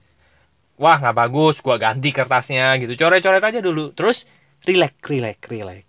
Wah 0.76 1.00
nggak 1.00 1.16
bagus, 1.16 1.60
gue 1.60 1.76
ganti 1.76 2.12
kertasnya 2.12 2.76
gitu. 2.76 2.92
Coret-coret 2.94 3.40
aja 3.40 3.60
dulu. 3.60 3.96
Terus 3.96 4.28
relax, 4.62 4.94
relax, 5.06 5.38
relax 5.48 5.84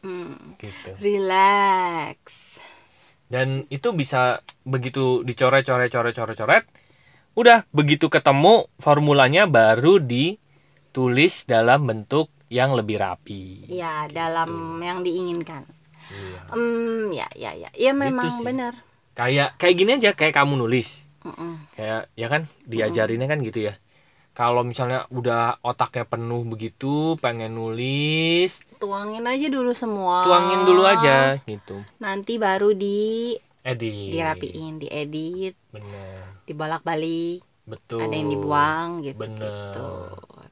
Hmm. 0.00 0.56
gitu. 0.56 0.96
Relax. 0.96 2.16
dan 3.30 3.62
itu 3.70 3.94
bisa 3.94 4.42
begitu 4.66 5.22
dicoret 5.22 5.62
coret 5.62 5.86
coret 5.86 6.10
coret 6.10 6.34
coret 6.34 6.64
udah 7.38 7.62
begitu 7.70 8.10
ketemu 8.10 8.66
formulanya 8.82 9.46
baru 9.46 10.02
ditulis 10.02 11.46
dalam 11.46 11.86
bentuk 11.86 12.26
yang 12.50 12.74
lebih 12.74 12.98
rapi 12.98 13.70
Ya, 13.70 14.10
dalam 14.10 14.82
yang 14.82 15.06
diinginkan. 15.06 15.62
Iya. 16.10 16.40
Hmm, 16.50 17.10
ya 17.10 17.26
ya 17.34 17.50
ya. 17.56 17.70
Ya 17.72 17.92
memang 17.94 18.30
sih. 18.32 18.44
benar. 18.44 18.74
kayak 19.12 19.58
kayak 19.58 19.74
gini 19.76 19.90
aja 19.94 20.10
kayak 20.14 20.32
kamu 20.32 20.54
nulis 20.56 21.04
Mm-mm. 21.20 21.60
kayak 21.74 22.08
ya 22.14 22.26
kan 22.26 22.42
diajarinnya 22.64 23.28
kan 23.28 23.42
gitu 23.42 23.68
ya 23.68 23.74
kalau 24.32 24.64
misalnya 24.64 25.04
udah 25.10 25.60
otaknya 25.60 26.08
penuh 26.08 26.46
begitu 26.46 27.18
pengen 27.18 27.52
nulis 27.52 28.64
Tuangin 28.80 29.26
aja 29.26 29.52
dulu 29.52 29.76
semua. 29.76 30.24
tuangin 30.24 30.64
dulu 30.64 30.88
aja 30.88 31.36
gitu 31.44 31.84
Nanti 32.00 32.40
baru 32.40 32.72
di 32.72 33.36
edit 33.60 34.08
dirapiin, 34.08 34.80
diedit, 34.80 35.52
bener 35.68 36.40
dibolak-balik. 36.48 37.44
betul 37.68 38.00
ada 38.00 38.14
yang 38.14 38.30
dibuang 38.32 38.88
gitu 39.04 39.20
bener. 39.20 39.44
gitu 39.44 39.90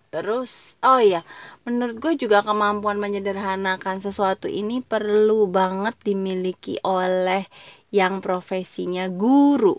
terus 0.08 0.76
oh 0.80 1.00
iya 1.00 1.20
menurut 1.68 2.00
gue 2.00 2.16
juga 2.16 2.40
kemampuan 2.40 2.96
menyederhanakan 2.96 4.00
sesuatu 4.00 4.48
ini 4.48 4.80
perlu 4.80 5.44
banget 5.52 5.92
dimiliki 6.00 6.80
oleh 6.80 7.44
yang 7.92 8.24
profesinya 8.24 9.04
guru. 9.12 9.76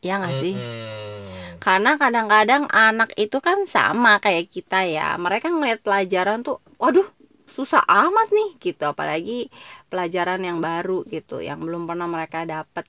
Ya 0.00 0.22
nggak 0.22 0.36
sih? 0.38 0.54
Mm-mm. 0.54 1.58
karena 1.60 2.00
kadang-kadang 2.00 2.64
anak 2.72 3.12
itu 3.20 3.36
kan 3.42 3.66
sama 3.66 4.22
kayak 4.22 4.48
kita 4.48 4.86
ya. 4.86 5.18
Mereka 5.18 5.50
ngeliat 5.50 5.82
pelajaran 5.84 6.40
tuh 6.40 6.62
waduh 6.80 7.04
susah 7.50 7.82
amat 7.84 8.30
nih 8.30 8.50
gitu. 8.70 8.88
Apalagi 8.88 9.52
pelajaran 9.92 10.40
yang 10.40 10.62
baru 10.62 11.04
gitu 11.10 11.42
yang 11.42 11.60
belum 11.60 11.84
pernah 11.90 12.06
mereka 12.08 12.48
dapat 12.48 12.86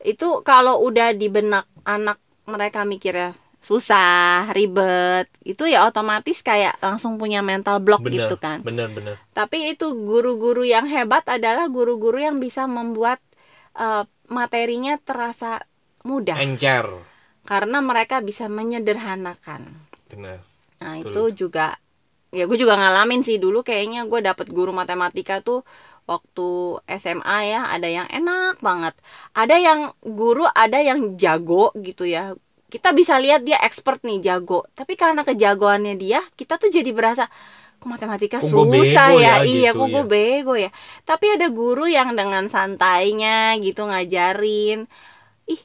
itu 0.00 0.40
kalau 0.44 0.80
udah 0.80 1.12
di 1.12 1.28
benak 1.28 1.68
anak 1.84 2.16
mereka 2.48 2.88
mikirnya 2.88 3.36
susah 3.60 4.50
ribet. 4.56 5.28
Itu 5.44 5.68
ya 5.68 5.84
otomatis 5.86 6.40
kayak 6.40 6.80
langsung 6.80 7.20
punya 7.20 7.44
mental 7.44 7.78
block 7.84 8.00
bener 8.00 8.26
gitu 8.26 8.36
kan. 8.40 8.64
bener 8.64 8.88
bener. 8.90 9.20
Tapi 9.36 9.76
itu 9.76 9.92
guru-guru 9.92 10.64
yang 10.64 10.88
hebat 10.88 11.28
adalah 11.28 11.68
guru-guru 11.68 12.18
yang 12.18 12.40
bisa 12.40 12.64
membuat 12.64 13.20
eh, 13.76 14.04
materinya 14.32 14.96
terasa 14.96 15.62
mudah. 16.02 16.40
Encer. 16.40 16.88
Karena 17.44 17.84
mereka 17.84 18.24
bisa 18.24 18.48
menyederhanakan. 18.48 19.86
bener. 20.10 20.42
Nah 20.80 20.96
Betul. 20.98 21.12
itu 21.12 21.46
juga 21.46 21.76
ya 22.30 22.46
gue 22.46 22.58
juga 22.58 22.78
ngalamin 22.78 23.26
sih 23.26 23.42
dulu 23.42 23.66
kayaknya 23.66 24.06
gue 24.06 24.22
dapet 24.22 24.54
guru 24.54 24.70
matematika 24.70 25.42
tuh 25.42 25.66
waktu 26.06 26.78
SMA 26.98 27.38
ya 27.46 27.60
ada 27.70 27.86
yang 27.86 28.08
enak 28.08 28.58
banget. 28.64 28.96
Ada 29.36 29.56
yang 29.60 29.80
guru 30.02 30.48
ada 30.48 30.78
yang 30.80 31.14
jago 31.20 31.70
gitu 31.78 32.08
ya 32.08 32.34
kita 32.70 32.94
bisa 32.94 33.18
lihat 33.18 33.42
dia 33.42 33.58
expert 33.60 34.00
nih 34.06 34.22
jago. 34.22 34.64
Tapi 34.72 34.94
karena 34.94 35.26
kejagoannya 35.26 35.98
dia 35.98 36.22
kita 36.38 36.56
tuh 36.56 36.70
jadi 36.70 36.88
berasa 36.94 37.26
kok 37.80 37.88
matematika 37.88 38.36
Kok 38.44 38.48
susah 38.52 39.08
ya, 39.16 39.40
ya, 39.40 39.48
iya 39.48 39.70
gitu, 39.72 39.80
kok 39.80 39.88
gue 39.88 40.04
ya. 40.04 40.08
bego 40.08 40.54
ya. 40.54 40.70
Tapi 41.02 41.26
ada 41.34 41.48
guru 41.50 41.88
yang 41.88 42.12
dengan 42.14 42.46
santainya 42.46 43.56
gitu 43.58 43.88
ngajarin 43.88 44.86
ih 45.48 45.60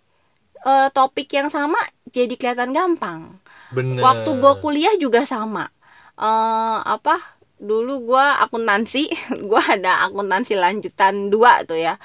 eh, 0.65 0.87
topik 0.95 1.29
yang 1.35 1.51
sama 1.53 1.77
jadi 2.09 2.33
kelihatan 2.33 2.71
gampang. 2.73 3.37
Bener. 3.69 4.01
Waktu 4.01 4.29
gue 4.41 4.53
kuliah 4.63 4.95
juga 4.97 5.27
sama. 5.27 5.69
Eh 6.17 6.79
apa 6.81 7.19
dulu 7.59 8.15
gue 8.15 8.25
akuntansi 8.43 9.11
gue 9.51 9.61
ada 9.61 10.07
akuntansi 10.07 10.55
lanjutan 10.57 11.29
dua 11.29 11.61
tuh 11.67 11.77
ya. 11.77 11.99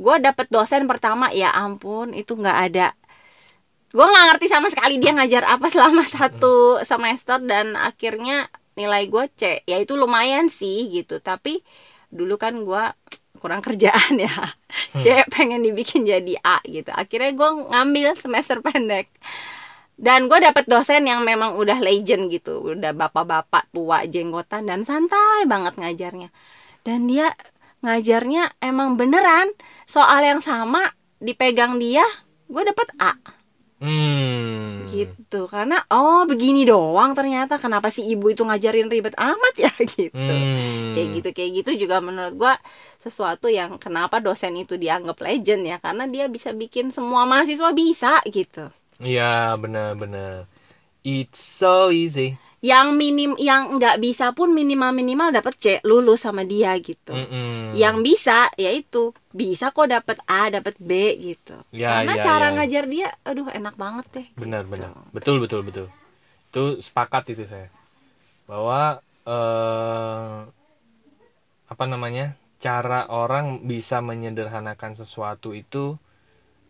Gue 0.00 0.16
dapet 0.18 0.48
dosen 0.48 0.88
pertama 0.88 1.28
ya 1.36 1.52
ampun 1.52 2.16
itu 2.16 2.32
nggak 2.32 2.58
ada 2.72 2.96
gue 3.90 4.06
nggak 4.06 4.26
ngerti 4.34 4.46
sama 4.46 4.70
sekali 4.70 5.02
dia 5.02 5.10
ngajar 5.10 5.42
apa 5.46 5.66
selama 5.66 6.06
satu 6.16 6.78
semester 6.86 7.42
dan 7.42 7.74
akhirnya 7.74 8.46
nilai 8.78 9.10
gue 9.10 9.24
C 9.34 9.66
ya 9.66 9.82
itu 9.82 9.98
lumayan 9.98 10.46
sih 10.46 10.86
gitu. 10.94 11.18
Tapi 11.18 11.60
dulu 12.10 12.38
kan 12.38 12.54
gue 12.62 12.84
kurang 13.42 13.60
kerjaan 13.60 14.14
ya. 14.16 14.30
C 15.02 15.26
pengen 15.34 15.66
dibikin 15.66 16.06
jadi 16.06 16.38
A 16.40 16.62
gitu. 16.64 16.94
Akhirnya 16.94 17.34
gue 17.34 17.50
ngambil 17.70 18.14
semester 18.14 18.62
pendek. 18.64 19.10
Dan 20.00 20.32
gue 20.32 20.38
dapet 20.40 20.64
dosen 20.64 21.04
yang 21.04 21.20
memang 21.26 21.60
udah 21.60 21.76
legend 21.82 22.32
gitu. 22.32 22.72
Udah 22.72 22.96
bapak-bapak 22.96 23.68
tua 23.74 24.08
jenggotan 24.08 24.64
dan 24.64 24.80
santai 24.86 25.44
banget 25.44 25.76
ngajarnya. 25.76 26.32
Dan 26.86 27.04
dia 27.04 27.36
ngajarnya 27.84 28.56
emang 28.64 28.96
beneran. 28.96 29.52
Soal 29.84 30.24
yang 30.24 30.40
sama 30.40 30.94
dipegang 31.20 31.76
dia 31.76 32.06
gue 32.48 32.62
dapet 32.64 32.88
A 32.96 33.39
hmm. 33.80 34.86
gitu 34.92 35.48
karena 35.48 35.82
oh 35.88 36.28
begini 36.28 36.68
doang 36.68 37.16
ternyata 37.16 37.56
kenapa 37.56 37.88
si 37.88 38.04
ibu 38.06 38.28
itu 38.28 38.44
ngajarin 38.44 38.92
ribet 38.92 39.16
amat 39.16 39.54
ya 39.56 39.72
gitu 39.96 40.14
Hmm. 40.14 40.92
kayak 40.92 41.08
gitu 41.16 41.28
kayak 41.32 41.50
gitu 41.64 41.70
juga 41.86 41.98
menurut 42.04 42.34
gua 42.36 42.54
sesuatu 43.00 43.48
yang 43.48 43.80
kenapa 43.80 44.20
dosen 44.20 44.52
itu 44.54 44.76
dianggap 44.76 45.16
legend 45.24 45.64
ya 45.64 45.76
karena 45.80 46.04
dia 46.04 46.28
bisa 46.28 46.52
bikin 46.52 46.92
semua 46.92 47.24
mahasiswa 47.24 47.72
bisa 47.72 48.20
gitu 48.28 48.68
Iya 49.00 49.56
benar-benar. 49.56 50.44
It's 51.00 51.40
so 51.40 51.88
easy. 51.88 52.36
Yang 52.60 52.92
minim 52.92 53.32
yang 53.40 53.80
nggak 53.80 53.96
bisa 54.04 54.36
pun 54.36 54.52
minimal 54.52 54.92
minimal 54.92 55.32
dapat 55.32 55.56
C 55.56 55.66
lulus 55.80 56.28
sama 56.28 56.44
dia 56.44 56.76
gitu 56.76 57.16
Mm-mm. 57.16 57.72
yang 57.72 58.04
bisa 58.04 58.52
yaitu 58.60 59.16
bisa 59.32 59.72
kok 59.72 59.88
dapat 59.88 60.20
A 60.28 60.52
dapat 60.52 60.76
B 60.76 61.16
gitu 61.16 61.56
Ya, 61.72 62.04
karena 62.04 62.20
ya, 62.20 62.22
cara 62.22 62.46
ya. 62.52 62.54
ngajar 62.60 62.84
dia 62.84 63.08
aduh 63.24 63.48
enak 63.48 63.74
banget 63.80 64.06
deh 64.12 64.26
benar-benar. 64.36 64.92
Betul 65.16 65.40
betul 65.40 65.64
betul. 65.64 65.86
Itu 66.52 66.82
sepakat 66.84 67.32
itu 67.32 67.48
saya. 67.48 67.72
Bahwa 68.44 69.00
eh 69.24 70.36
apa 71.70 71.84
namanya? 71.88 72.36
Cara 72.60 73.08
orang 73.08 73.64
bisa 73.64 74.04
menyederhanakan 74.04 74.92
sesuatu 74.92 75.56
itu 75.56 75.96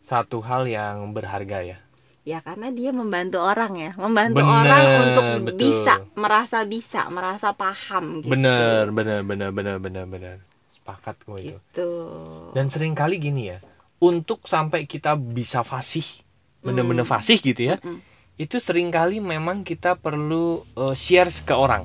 satu 0.06 0.38
hal 0.44 0.70
yang 0.70 1.10
berharga 1.10 1.66
ya. 1.66 1.78
Ya 2.22 2.38
karena 2.44 2.68
dia 2.70 2.92
membantu 2.92 3.40
orang 3.40 3.72
ya 3.76 3.90
membantu 3.96 4.44
Bener, 4.44 4.52
orang 4.60 4.84
untuk 5.02 5.24
betul. 5.48 5.56
bisa 5.56 5.94
merasa 6.14 6.58
bisa 6.68 7.08
merasa 7.08 7.56
paham 7.56 8.20
gitu 8.20 8.30
Benar, 8.30 8.92
benar, 8.92 9.20
benar, 9.24 9.50
benar, 9.50 9.76
benar, 9.80 10.04
benar. 10.06 10.36
Sepakat 10.68 11.16
gue 11.24 11.38
itu. 11.40 11.56
gitu 11.56 11.90
Dan 12.52 12.68
sering 12.68 12.92
kali 12.92 13.16
gini 13.16 13.48
ya, 13.48 13.58
untuk 13.98 14.44
sampai 14.44 14.84
kita 14.84 15.16
bisa 15.16 15.60
fasih, 15.62 16.04
bener-bener 16.60 17.04
Hmm. 17.04 17.12
fasih 17.14 17.38
gitu 17.40 17.72
ya, 17.72 17.76
Mm-mm. 17.80 18.00
itu 18.36 18.56
sering 18.60 18.88
kali 18.88 19.18
memang 19.18 19.64
kita 19.64 19.96
perlu 19.96 20.64
eh, 20.76 20.94
share 20.94 21.30
ke 21.42 21.54
orang. 21.54 21.84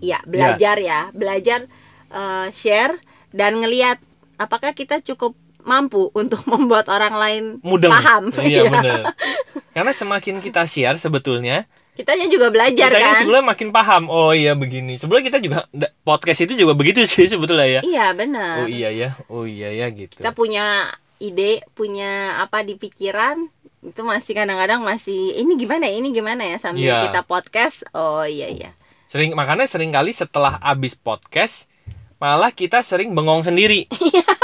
ya 0.00 0.16
belajar 0.24 0.80
ya 0.80 1.12
belajar 1.12 1.68
eh, 2.10 2.48
share 2.52 2.96
dan 3.30 3.60
ngelihat 3.60 4.00
apakah 4.36 4.72
kita 4.72 5.04
cukup 5.04 5.36
mampu 5.62 6.08
untuk 6.12 6.40
membuat 6.50 6.86
orang 6.86 7.12
lain 7.12 7.44
Mudeng. 7.60 7.90
paham 7.90 8.28
Iya 8.36 8.62
Iya. 8.62 8.70
bener. 8.70 9.00
Karena 9.70 9.90
semakin 9.90 10.38
kita 10.38 10.64
share 10.64 10.96
sebetulnya, 10.96 11.64
kitanya 11.92 12.26
juga 12.26 12.48
belajar 12.48 12.90
kan 12.90 13.14
sebelumnya 13.14 13.46
makin 13.48 13.70
paham. 13.70 14.06
Oh 14.06 14.30
iya 14.30 14.52
begini. 14.52 14.96
Sebelumnya 14.96 15.26
kita 15.26 15.38
juga 15.38 15.58
podcast 16.00 16.42
itu 16.42 16.54
juga 16.56 16.72
begitu 16.72 17.02
sih 17.04 17.26
sebetulnya 17.26 17.66
ya. 17.68 17.80
iya 17.82 18.06
benar 18.10 18.64
Oh 18.64 18.68
iya 18.68 18.90
ya, 18.90 19.08
oh 19.26 19.44
iya 19.44 19.70
ya 19.70 19.86
gitu. 19.88 20.16
kita 20.16 20.30
punya 20.30 20.90
ide 21.16 21.60
punya 21.70 22.38
apa 22.38 22.60
di 22.60 22.74
pikiran 22.74 23.46
itu 23.80 24.00
masih 24.02 24.32
kadang-kadang 24.34 24.80
masih 24.80 25.32
ini 25.34 25.52
gimana 25.54 25.84
ya 25.84 25.94
ini 25.94 26.08
gimana 26.10 26.42
ya 26.42 26.56
sambil 26.56 26.84
Iya. 26.86 27.04
kita 27.06 27.20
podcast 27.22 27.84
oh 27.92 28.24
iya 28.24 28.48
iya 28.48 28.70
Sering 29.06 29.34
makanya 29.34 29.64
sering 29.64 29.90
kali 29.90 30.10
setelah 30.10 30.56
abis 30.58 30.94
podcast 30.94 31.68
malah 32.20 32.52
kita 32.52 32.84
sering 32.84 33.16
bengong 33.16 33.42
sendiri. 33.42 33.88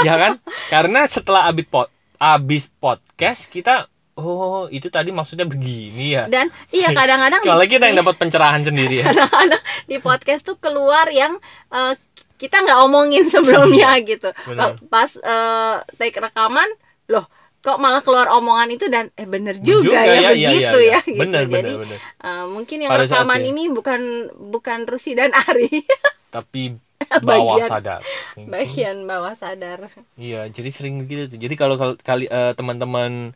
ya 0.07 0.17
kan? 0.17 0.41
Karena 0.67 1.05
setelah 1.05 1.47
abis 1.47 1.69
pod 1.69 1.87
abis 2.17 2.73
podcast 2.81 3.45
kita 3.47 3.85
oh 4.17 4.65
itu 4.73 4.89
tadi 4.89 5.13
maksudnya 5.13 5.45
begini 5.45 6.17
ya. 6.17 6.25
dan 6.25 6.49
iya 6.73 6.89
kadang-kadang 6.89 7.45
Kalau 7.45 7.61
kita 7.69 7.85
yang 7.85 8.01
dapat 8.01 8.17
pencerahan 8.17 8.65
sendiri 8.65 9.05
ya. 9.05 9.13
kadang-kadang 9.13 9.61
di 9.85 9.97
podcast 10.01 10.41
tuh 10.41 10.57
keluar 10.57 11.05
yang 11.13 11.37
eh, 11.69 11.93
kita 12.41 12.65
nggak 12.65 12.79
omongin 12.89 13.29
sebelumnya 13.29 13.93
gitu 14.01 14.33
Benar. 14.49 14.81
pas 14.89 15.13
eh, 15.13 15.75
take 16.01 16.17
rekaman 16.17 16.65
loh 17.13 17.29
kok 17.61 17.77
malah 17.77 18.01
keluar 18.01 18.25
omongan 18.33 18.69
itu 18.73 18.89
dan 18.89 19.13
eh 19.13 19.27
bener 19.29 19.59
juga, 19.59 20.01
iya, 20.07 20.31
ya 20.31 20.31
iya, 20.33 20.49
begitu 20.49 20.77
iya. 20.81 20.89
ya 20.89 20.99
gitu 21.03 21.19
Bener, 21.21 21.43
bener, 21.45 21.53
jadi 21.53 21.73
bener. 21.77 21.97
eh, 22.01 22.45
mungkin 22.49 22.77
yang 22.81 22.91
Pada 22.97 23.03
rekaman 23.05 23.41
ya. 23.43 23.47
ini 23.53 23.63
bukan 23.69 24.01
bukan 24.49 24.79
Rusi 24.89 25.13
dan 25.13 25.29
Ari 25.35 25.85
Tapi 26.33 26.86
bawah 27.27 27.57
Bagian- 27.57 27.69
sadar. 27.69 28.01
bagian 28.53 28.97
bawah 29.05 29.33
sadar 29.33 29.79
Iya, 30.15 30.49
jadi 30.49 30.69
sering 30.69 31.05
gitu 31.05 31.29
tuh. 31.29 31.39
Jadi 31.39 31.53
kalau 31.53 31.75
kalau 31.75 31.93
kali 31.97 32.25
eh, 32.27 32.53
teman-teman 32.53 33.31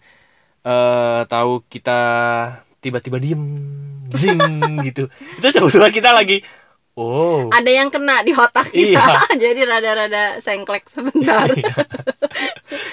eh 0.61 1.21
tahu 1.25 1.65
kita 1.65 1.99
tiba-tiba 2.77 3.17
diem, 3.17 3.43
zing 4.11 4.37
gitu. 4.87 5.09
Itu 5.37 5.47
sebetulnya 5.49 5.89
kita 5.89 6.11
lagi 6.11 6.41
oh. 6.93 7.47
ada 7.49 7.71
yang 7.71 7.87
kena 7.87 8.21
di 8.21 8.33
otak 8.33 8.69
kita 8.69 8.99
Iya. 8.99 9.39
jadi 9.39 9.61
rada-rada 9.63 10.23
sengklek 10.37 10.85
sebentar 10.85 11.47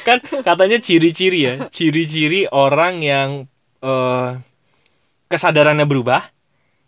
kan 0.03 0.19
katanya 0.41 0.79
ciri-ciri 0.79 1.39
ya, 1.45 1.55
ciri-ciri 1.69 2.49
orang 2.49 3.03
yang 3.03 3.31
eh 3.79 4.29
kesadarannya 5.27 5.85
berubah 5.85 6.25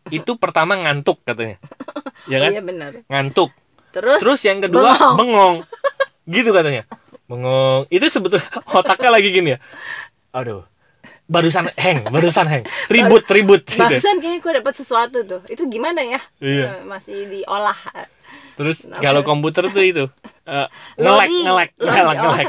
itu 0.08 0.32
pertama 0.36 0.74
ngantuk 0.74 1.20
katanya. 1.22 1.60
Ya 2.24 2.40
kan? 2.40 2.50
iya 2.52 2.62
benar 2.64 2.92
Ngantuk. 3.06 3.52
Terus, 3.90 4.18
Terus 4.18 4.40
yang 4.42 4.58
kedua 4.58 4.92
bengong. 4.92 5.16
bengong. 5.16 5.56
Gitu 6.24 6.50
katanya. 6.50 6.82
Bengong. 7.24 7.86
Itu 7.86 8.06
sebetulnya 8.06 8.46
otaknya 8.78 9.10
lagi 9.10 9.28
gini 9.28 9.54
ya. 9.54 9.58
Aduh. 10.32 10.62
Barusan 11.26 11.70
hang, 11.72 12.02
barusan 12.06 12.42
hang. 12.44 12.62
Ribut, 12.86 13.22
ribut 13.26 13.62
gitu. 13.62 13.78
barusan 13.84 14.18
kayaknya 14.18 14.38
gue 14.40 14.52
dapet 14.56 14.74
sesuatu 14.74 15.18
tuh 15.22 15.40
itu 15.46 15.62
gimana 15.66 16.02
ya 16.02 16.18
Iya. 16.38 16.66
Eh, 16.72 16.82
masih 16.82 17.22
diolah 17.24 17.78
Terus 18.54 18.82
kalau 18.96 19.22
komputer 19.22 19.66
tuh 19.66 19.80
itu 19.80 20.04
ngelek, 20.92 21.30
ngelek, 21.30 21.70
ngelek, 21.76 22.16
ngelek. 22.18 22.48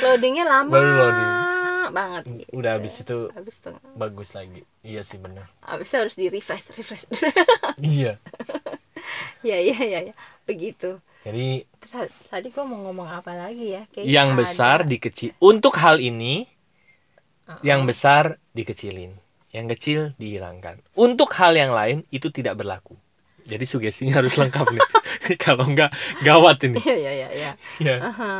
loadingnya 0.00 0.44
lama 0.44 0.68
Baru 0.68 0.90
loading. 0.92 1.30
banget 1.88 2.22
gitu. 2.36 2.50
Udah 2.52 2.70
habis 2.74 2.94
itu 2.98 3.16
habis 3.32 3.56
tuh 3.56 3.72
bagus 3.94 4.34
lagi. 4.34 4.60
Iya 4.82 5.00
sih 5.00 5.16
benar. 5.16 5.48
habis 5.62 5.88
itu 5.88 5.96
harus 5.96 6.14
di 6.14 6.26
refresh 6.28 6.74
refresh 6.74 7.06
Iya. 7.80 8.18
Ya 9.42 9.58
ya 9.58 9.78
ya 9.78 10.00
ya 10.10 10.14
begitu 10.44 10.98
Jadi 11.22 11.66
Ta- 11.82 12.08
tadi 12.30 12.48
gue 12.48 12.64
mau 12.64 12.78
ngomong 12.88 13.08
apa 13.10 13.34
lagi 13.34 13.74
ya 13.74 13.82
Kayaknya 13.90 14.08
yang 14.08 14.28
ada. 14.32 14.38
besar 14.38 14.78
dikecil. 14.84 15.34
Untuk 15.38 15.74
hal 15.76 15.98
ini 15.98 16.46
yang 17.64 17.84
besar 17.84 18.36
dikecilin, 18.52 19.16
yang 19.50 19.66
kecil 19.68 20.12
dihilangkan. 20.16 20.84
Untuk 20.94 21.32
hal 21.36 21.56
yang 21.56 21.72
lain 21.72 22.04
itu 22.08 22.28
tidak 22.28 22.60
berlaku. 22.60 22.94
Jadi 23.48 23.64
sugestinya 23.64 24.20
harus 24.20 24.36
lengkap 24.36 24.68
nih. 24.68 24.84
Kalau 25.42 25.64
enggak 25.64 25.88
gawat 26.20 26.60
ini. 26.68 26.76
Iya 26.76 26.96
iya 26.96 27.12
iya 27.12 27.28
ya. 27.32 27.52
Ya. 27.80 27.96
Aha. 28.04 28.32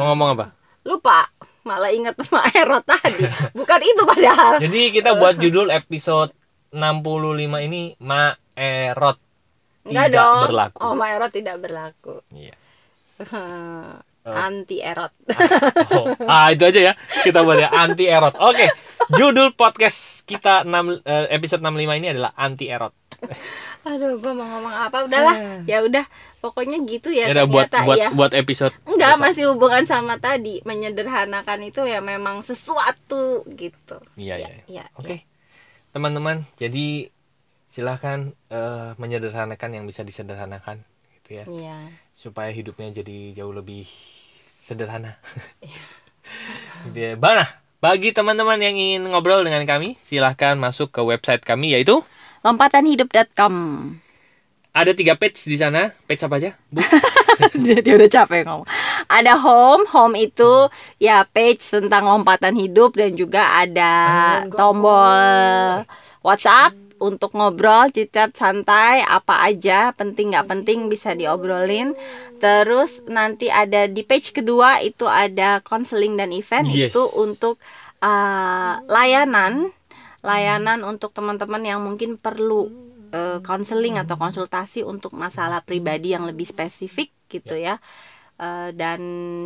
Mau 0.00 0.12
ngomong 0.12 0.30
apa? 0.36 0.46
lupa 0.88 1.28
malah 1.68 1.92
inget 1.92 2.16
sama 2.24 2.48
Erot 2.56 2.80
tadi 2.80 3.28
bukan 3.52 3.80
itu 3.84 4.02
padahal 4.08 4.56
Jadi 4.56 4.88
kita 4.88 5.20
buat 5.20 5.36
judul 5.36 5.68
episode 5.68 6.32
65 6.72 7.44
ini 7.68 7.92
Maerot 8.00 9.20
Enggak 9.86 10.06
tidak 10.08 10.18
dong 10.18 10.42
berlaku. 10.48 10.78
oh 10.82 10.92
Ma 10.94 11.06
Erot 11.12 11.32
tidak 11.32 11.56
berlaku 11.60 12.14
Iya. 12.32 12.54
anti 14.28 14.76
Erot 14.84 15.12
Oh, 15.96 16.04
ah 16.28 16.52
itu 16.52 16.60
aja 16.62 16.92
ya. 16.92 16.94
Kita 17.24 17.40
buat 17.40 17.56
ya 17.56 17.72
anti 17.72 18.04
erot. 18.04 18.36
Oke. 18.36 18.68
Judul 19.16 19.56
podcast 19.56 20.20
kita 20.22 20.68
6 20.68 21.00
eh, 21.00 21.26
episode 21.32 21.64
65 21.64 21.96
ini 21.96 22.06
adalah 22.12 22.36
anti 22.36 22.68
erot. 22.68 22.92
aduh 23.88 24.20
gue 24.20 24.30
mau 24.30 24.44
ngomong 24.46 24.70
apa 24.70 25.08
udahlah 25.08 25.64
ya 25.64 25.80
udah 25.82 26.04
pokoknya 26.38 26.84
gitu 26.86 27.08
ya 27.10 27.26
Ya 27.26 27.40
udah 27.40 27.46
buat 27.48 27.66
ya 27.96 28.12
buat 28.12 28.30
episode 28.30 28.70
Enggak, 28.84 29.16
besok. 29.16 29.24
masih 29.26 29.44
hubungan 29.50 29.84
sama 29.88 30.20
tadi 30.20 30.60
menyederhanakan 30.62 31.66
itu 31.66 31.82
ya 31.82 31.98
memang 31.98 32.44
sesuatu 32.44 33.42
gitu. 33.48 33.96
Iya, 34.14 34.36
Ya, 34.38 34.48
iya. 34.68 34.84
ya, 34.84 34.84
Oke. 34.94 35.24
Teman-teman, 35.90 36.44
jadi 36.54 37.08
silahkan 37.78 38.34
eh, 38.50 38.90
menyederhanakan 38.98 39.70
yang 39.70 39.84
bisa 39.86 40.02
disederhanakan 40.02 40.82
gitu 41.14 41.30
ya 41.38 41.44
Iya. 41.46 41.78
supaya 42.10 42.50
hidupnya 42.50 42.90
jadi 42.90 43.38
jauh 43.38 43.54
lebih 43.54 43.86
sederhana. 44.58 45.14
gitu 46.90 46.98
ya. 46.98 47.14
Bana, 47.14 47.46
bagi 47.78 48.10
teman-teman 48.10 48.58
yang 48.58 48.74
ingin 48.74 49.06
ngobrol 49.06 49.46
dengan 49.46 49.62
kami, 49.62 49.94
silahkan 50.02 50.58
masuk 50.58 50.90
ke 50.90 50.98
website 51.06 51.46
kami 51.46 51.78
yaitu 51.78 52.02
Lompatanhidup.com. 52.42 53.54
ada 54.74 54.90
tiga 54.94 55.14
page 55.14 55.38
di 55.46 55.54
sana. 55.54 55.94
Page 56.06 56.22
apa 56.26 56.34
aja? 56.42 56.50
Bu? 56.74 56.82
dia, 57.62 57.78
dia 57.78 57.94
udah 57.94 58.10
capek 58.10 58.42
ngomong. 58.46 58.66
Ada 59.06 59.38
home, 59.38 59.86
home 59.90 60.14
itu 60.18 60.66
ya 60.98 61.22
page 61.26 61.62
tentang 61.62 62.06
lompatan 62.06 62.58
hidup 62.58 62.98
dan 62.98 63.14
juga 63.14 63.62
ada 63.62 63.94
tombol 64.50 65.86
WhatsApp 66.22 66.87
untuk 66.98 67.34
ngobrol, 67.34 67.90
cicat 67.94 68.34
santai, 68.34 69.02
apa 69.06 69.46
aja 69.46 69.94
penting 69.94 70.34
nggak 70.34 70.50
penting 70.50 70.90
bisa 70.90 71.14
diobrolin. 71.14 71.94
Terus 72.42 73.02
nanti 73.06 73.50
ada 73.50 73.86
di 73.86 74.02
page 74.02 74.34
kedua 74.34 74.82
itu 74.82 75.06
ada 75.06 75.62
konseling 75.62 76.18
dan 76.18 76.30
event 76.34 76.66
Yes. 76.70 76.94
itu 76.94 77.02
untuk 77.18 77.58
uh, 78.02 78.82
layanan, 78.86 79.70
layanan 80.22 80.82
untuk 80.82 81.14
teman-teman 81.14 81.62
yang 81.62 81.80
mungkin 81.82 82.18
perlu 82.18 82.70
eh, 83.14 83.38
konseling 83.40 83.96
atau 83.96 84.18
konsultasi 84.18 84.82
untuk 84.84 85.14
masalah 85.14 85.62
pribadi 85.62 86.12
yang 86.12 86.26
lebih 86.26 86.44
spesifik 86.44 87.14
gitu 87.30 87.54
ya. 87.54 87.78
Eh, 88.38 88.70
dan 88.70 89.00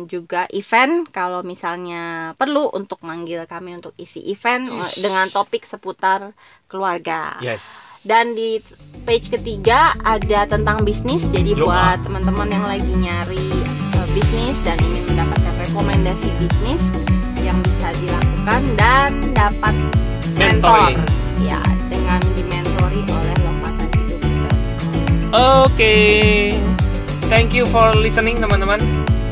juga 0.05 0.45
event 0.53 1.09
kalau 1.09 1.41
misalnya 1.41 2.37
perlu 2.37 2.69
untuk 2.77 3.01
manggil 3.01 3.41
kami 3.49 3.73
untuk 3.81 3.97
isi 3.97 4.21
event 4.29 4.69
eh, 4.69 4.91
dengan 5.01 5.25
topik 5.33 5.65
seputar 5.65 6.37
keluarga. 6.69 7.41
Yes. 7.41 7.65
Dan 8.05 8.37
di 8.37 8.61
page 9.01 9.33
ketiga 9.33 9.97
ada 10.05 10.45
tentang 10.45 10.85
bisnis. 10.85 11.25
Jadi 11.33 11.57
Yo, 11.57 11.65
buat 11.65 12.05
teman-teman 12.05 12.45
yang 12.53 12.69
lagi 12.69 12.93
nyari 12.93 13.49
eh, 13.97 14.07
bisnis 14.13 14.61
dan 14.61 14.77
ingin 14.77 15.09
mendapatkan 15.09 15.53
rekomendasi 15.65 16.29
bisnis 16.37 16.83
yang 17.41 17.57
bisa 17.65 17.89
dilakukan 17.97 18.61
dan 18.77 19.09
dapat 19.33 19.73
mentor. 20.37 20.93
Mentoring. 20.93 21.01
Ya, 21.41 21.57
dengan 21.89 22.21
dimentori 22.37 23.01
oleh 23.09 23.35
lompatan 23.41 23.89
hidup. 23.89 24.21
Oke. 25.65 25.97
Thank 27.33 27.57
you 27.57 27.65
for 27.65 27.89
listening 27.97 28.37
teman-teman 28.37 28.77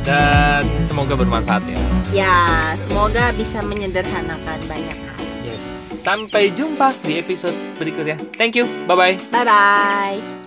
dan 0.02 0.66
semoga 0.90 1.14
bermanfaat 1.14 1.62
ya. 1.70 1.78
Ya, 2.10 2.38
semoga 2.74 3.30
bisa 3.38 3.62
menyederhanakan 3.62 4.58
banyak 4.66 4.98
hal. 4.98 5.22
Yes. 5.46 5.62
Sampai 6.02 6.50
jumpa 6.50 6.98
di 7.06 7.22
episode 7.22 7.54
berikutnya. 7.78 8.18
Thank 8.34 8.58
you. 8.58 8.66
Bye 8.90 8.98
bye. 8.98 9.16
Bye 9.30 9.46
bye. 9.46 10.41